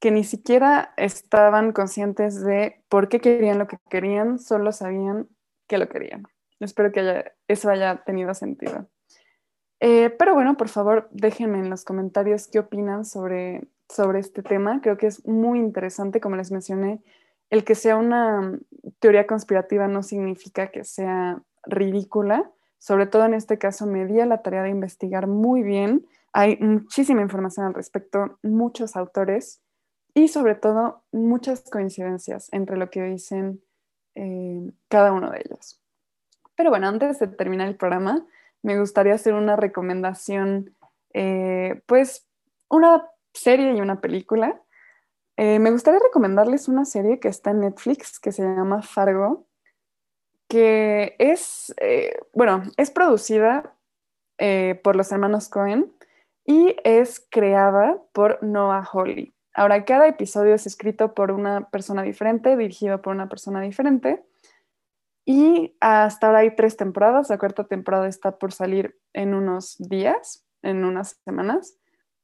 que 0.00 0.10
ni 0.10 0.24
siquiera 0.24 0.94
estaban 0.96 1.72
conscientes 1.72 2.42
de 2.42 2.82
por 2.88 3.08
qué 3.08 3.20
querían 3.20 3.58
lo 3.58 3.66
que 3.66 3.78
querían, 3.90 4.38
solo 4.38 4.72
sabían 4.72 5.28
que 5.66 5.78
lo 5.78 5.88
querían. 5.88 6.24
Espero 6.60 6.92
que 6.92 7.32
eso 7.48 7.70
haya 7.70 8.02
tenido 8.04 8.34
sentido. 8.34 8.88
Eh, 9.80 10.10
pero 10.10 10.34
bueno, 10.34 10.56
por 10.56 10.68
favor, 10.68 11.08
déjenme 11.10 11.58
en 11.58 11.70
los 11.70 11.84
comentarios 11.84 12.46
qué 12.46 12.60
opinan 12.60 13.04
sobre, 13.04 13.66
sobre 13.92 14.20
este 14.20 14.42
tema. 14.42 14.80
Creo 14.80 14.96
que 14.96 15.06
es 15.06 15.26
muy 15.26 15.58
interesante, 15.58 16.20
como 16.20 16.36
les 16.36 16.50
mencioné, 16.50 17.02
el 17.50 17.64
que 17.64 17.74
sea 17.74 17.96
una 17.96 18.58
teoría 18.98 19.26
conspirativa 19.26 19.86
no 19.86 20.02
significa 20.02 20.70
que 20.70 20.84
sea 20.84 21.42
ridícula. 21.64 22.50
Sobre 22.78 23.06
todo 23.06 23.26
en 23.26 23.34
este 23.34 23.58
caso 23.58 23.86
me 23.86 24.06
di 24.06 24.14
la 24.24 24.42
tarea 24.42 24.62
de 24.62 24.70
investigar 24.70 25.26
muy 25.26 25.62
bien. 25.62 26.06
Hay 26.32 26.56
muchísima 26.58 27.20
información 27.20 27.66
al 27.66 27.74
respecto, 27.74 28.38
muchos 28.42 28.96
autores 28.96 29.60
y 30.14 30.28
sobre 30.28 30.54
todo 30.54 31.04
muchas 31.12 31.68
coincidencias 31.70 32.48
entre 32.52 32.76
lo 32.76 32.90
que 32.90 33.02
dicen 33.02 33.62
eh, 34.14 34.72
cada 34.88 35.12
uno 35.12 35.30
de 35.30 35.42
ellos. 35.44 35.80
Pero 36.56 36.70
bueno, 36.70 36.88
antes 36.88 37.18
de 37.18 37.28
terminar 37.28 37.68
el 37.68 37.76
programa, 37.76 38.26
me 38.62 38.78
gustaría 38.78 39.14
hacer 39.14 39.34
una 39.34 39.56
recomendación, 39.56 40.74
eh, 41.12 41.82
pues 41.86 42.26
una 42.68 43.11
serie 43.32 43.72
y 43.74 43.80
una 43.80 44.00
película. 44.00 44.62
Eh, 45.36 45.58
me 45.58 45.70
gustaría 45.70 46.00
recomendarles 46.00 46.68
una 46.68 46.84
serie 46.84 47.20
que 47.20 47.28
está 47.28 47.50
en 47.50 47.60
Netflix 47.60 48.20
que 48.20 48.32
se 48.32 48.42
llama 48.42 48.82
Fargo, 48.82 49.46
que 50.48 51.16
es, 51.18 51.74
eh, 51.80 52.18
bueno, 52.34 52.62
es 52.76 52.90
producida 52.90 53.76
por 54.82 54.96
los 54.96 55.12
hermanos 55.12 55.48
Cohen 55.48 55.92
y 56.44 56.74
es 56.82 57.24
creada 57.30 58.02
por 58.12 58.42
Noah 58.42 58.82
Hawley. 58.82 59.32
Ahora, 59.54 59.84
cada 59.84 60.08
episodio 60.08 60.54
es 60.54 60.66
escrito 60.66 61.14
por 61.14 61.30
una 61.30 61.68
persona 61.70 62.02
diferente, 62.02 62.56
dirigido 62.56 63.02
por 63.02 63.14
una 63.14 63.28
persona 63.28 63.60
diferente. 63.60 64.24
Y 65.26 65.76
hasta 65.80 66.26
ahora 66.26 66.40
hay 66.40 66.56
tres 66.56 66.76
temporadas. 66.76 67.28
La 67.28 67.38
cuarta 67.38 67.64
temporada 67.64 68.08
está 68.08 68.38
por 68.38 68.52
salir 68.52 68.98
en 69.12 69.34
unos 69.34 69.76
días, 69.78 70.46
en 70.62 70.84
unas 70.84 71.20
semanas. 71.24 71.78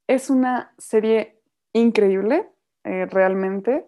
Es 0.09 0.31
una 0.31 0.73
serie 0.79 1.39
increíble, 1.73 2.49
eh, 2.85 3.07
realmente. 3.07 3.87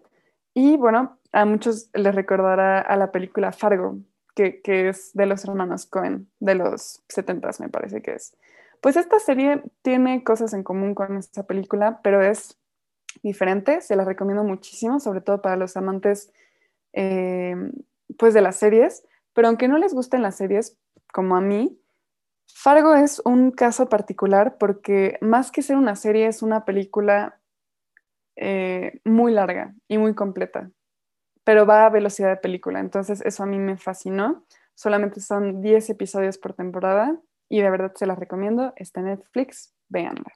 Y 0.53 0.77
bueno, 0.77 1.17
a 1.31 1.45
muchos 1.45 1.89
les 1.93 2.13
recordará 2.13 2.79
a 2.79 2.95
la 2.95 3.11
película 3.11 3.51
Fargo, 3.51 3.97
que, 4.35 4.61
es 4.63 5.11
de 5.13 5.25
los 5.25 5.43
hermanos 5.43 5.87
Cohen, 5.87 6.29
de 6.39 6.55
los 6.55 7.03
70 7.09 7.49
me 7.59 7.69
parece 7.69 8.03
que 8.03 8.13
es. 8.13 8.37
Pues 8.81 8.97
esta 8.97 9.17
serie 9.19 9.63
tiene 9.81 10.23
cosas 10.23 10.53
en 10.53 10.63
común 10.63 10.93
con 10.93 11.17
esta 11.17 11.43
película, 11.43 12.01
pero 12.03 12.21
es 12.21 12.57
diferente. 13.23 13.81
Se 13.81 13.95
la 13.95 14.05
recomiendo 14.05 14.43
muchísimo, 14.43 14.99
sobre 14.99 15.21
todo 15.21 15.41
para 15.41 15.57
los 15.57 15.75
amantes 15.75 16.31
eh, 16.93 17.55
pues 18.17 18.35
de 18.35 18.41
las 18.41 18.57
series, 18.57 19.07
pero 19.33 19.47
aunque 19.47 19.67
no 19.67 19.79
les 19.79 19.93
gusten 19.93 20.21
las 20.21 20.35
series, 20.35 20.77
como 21.11 21.35
a 21.35 21.41
mí, 21.41 21.80
Fargo 22.55 22.95
es 22.95 23.21
un 23.25 23.51
caso 23.51 23.89
particular 23.89 24.57
porque 24.57 25.17
más 25.21 25.51
que 25.51 25.61
ser 25.61 25.77
una 25.77 25.95
serie 25.95 26.27
es 26.27 26.41
una 26.41 26.65
película 26.65 27.39
eh, 28.35 29.01
muy 29.03 29.33
larga 29.33 29.73
y 29.87 29.97
muy 29.97 30.13
completa, 30.15 30.71
pero 31.43 31.65
va 31.65 31.85
a 31.85 31.89
velocidad 31.89 32.29
de 32.29 32.37
película, 32.37 32.79
entonces 32.79 33.21
eso 33.21 33.43
a 33.43 33.45
mí 33.47 33.59
me 33.59 33.77
fascinó. 33.77 34.45
Solamente 34.75 35.19
son 35.19 35.61
10 35.61 35.89
episodios 35.89 36.37
por 36.37 36.53
temporada 36.53 37.19
y 37.49 37.61
de 37.61 37.69
verdad 37.69 37.93
se 37.95 38.05
las 38.05 38.17
recomiendo. 38.17 38.73
Está 38.77 39.01
en 39.01 39.07
Netflix, 39.07 39.73
véanla. 39.89 40.33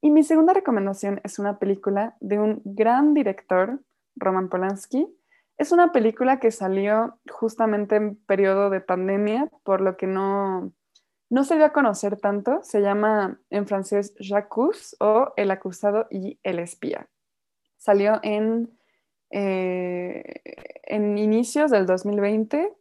Y 0.00 0.10
mi 0.10 0.22
segunda 0.22 0.54
recomendación 0.54 1.20
es 1.24 1.38
una 1.38 1.58
película 1.58 2.16
de 2.20 2.38
un 2.38 2.62
gran 2.64 3.12
director, 3.12 3.80
Roman 4.14 4.48
Polanski, 4.48 5.08
es 5.58 5.72
una 5.72 5.90
película 5.90 6.38
que 6.38 6.50
salió 6.50 7.18
justamente 7.30 7.96
en 7.96 8.16
periodo 8.16 8.68
de 8.68 8.80
pandemia, 8.80 9.48
por 9.64 9.80
lo 9.80 9.96
que 9.96 10.06
no, 10.06 10.72
no 11.28 11.44
se 11.44 11.56
dio 11.56 11.64
a 11.64 11.72
conocer 11.72 12.18
tanto. 12.18 12.60
Se 12.62 12.80
llama 12.80 13.40
en 13.50 13.66
francés 13.66 14.14
Jacques 14.18 14.96
o 15.00 15.32
El 15.36 15.50
acusado 15.50 16.06
y 16.10 16.38
el 16.42 16.58
espía. 16.58 17.08
Salió 17.76 18.20
en, 18.22 18.78
eh, 19.30 20.42
en 20.84 21.18
inicios 21.18 21.70
del 21.70 21.86
2020 21.86 22.72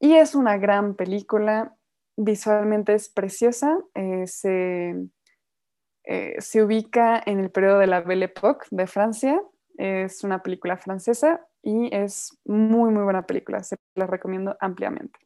y 0.00 0.14
es 0.14 0.34
una 0.34 0.56
gran 0.58 0.94
película. 0.94 1.76
Visualmente 2.16 2.94
es 2.94 3.08
preciosa. 3.08 3.78
Eh, 3.94 4.26
se, 4.26 4.96
eh, 6.04 6.36
se 6.38 6.62
ubica 6.62 7.22
en 7.24 7.40
el 7.40 7.50
periodo 7.50 7.78
de 7.78 7.86
la 7.86 8.00
Belle 8.00 8.26
Époque 8.26 8.66
de 8.70 8.86
Francia. 8.86 9.42
Es 9.76 10.24
una 10.24 10.42
película 10.42 10.76
francesa 10.76 11.46
y 11.62 11.94
es 11.94 12.38
muy, 12.44 12.90
muy 12.90 13.04
buena 13.04 13.26
película, 13.26 13.62
se 13.62 13.76
la 13.94 14.06
recomiendo 14.06 14.56
ampliamente. 14.60 15.18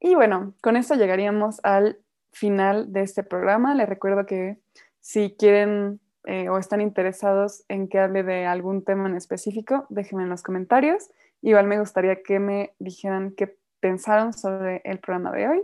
Y 0.00 0.14
bueno, 0.14 0.54
con 0.62 0.76
esto 0.76 0.94
llegaríamos 0.94 1.60
al 1.62 1.98
final 2.32 2.92
de 2.92 3.02
este 3.02 3.22
programa. 3.22 3.74
Les 3.74 3.88
recuerdo 3.88 4.26
que 4.26 4.58
si 5.00 5.36
quieren 5.38 6.00
eh, 6.24 6.48
o 6.48 6.58
están 6.58 6.80
interesados 6.80 7.64
en 7.68 7.88
que 7.88 7.98
hable 7.98 8.22
de 8.22 8.46
algún 8.46 8.82
tema 8.82 9.08
en 9.08 9.16
específico, 9.16 9.86
déjenme 9.90 10.24
en 10.24 10.30
los 10.30 10.42
comentarios. 10.42 11.10
Igual 11.42 11.66
me 11.66 11.78
gustaría 11.78 12.22
que 12.22 12.38
me 12.38 12.74
dijeran 12.78 13.32
qué 13.36 13.56
pensaron 13.80 14.32
sobre 14.32 14.82
el 14.84 14.98
programa 14.98 15.32
de 15.32 15.48
hoy 15.48 15.62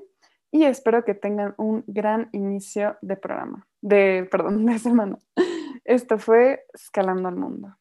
y 0.50 0.64
espero 0.64 1.04
que 1.04 1.14
tengan 1.14 1.54
un 1.58 1.84
gran 1.86 2.30
inicio 2.32 2.96
de 3.02 3.16
programa, 3.16 3.66
de, 3.82 4.26
perdón, 4.30 4.64
de 4.64 4.78
semana. 4.78 5.18
Esto 5.84 6.18
fue 6.18 6.64
Escalando 6.74 7.28
al 7.28 7.36
Mundo. 7.36 7.76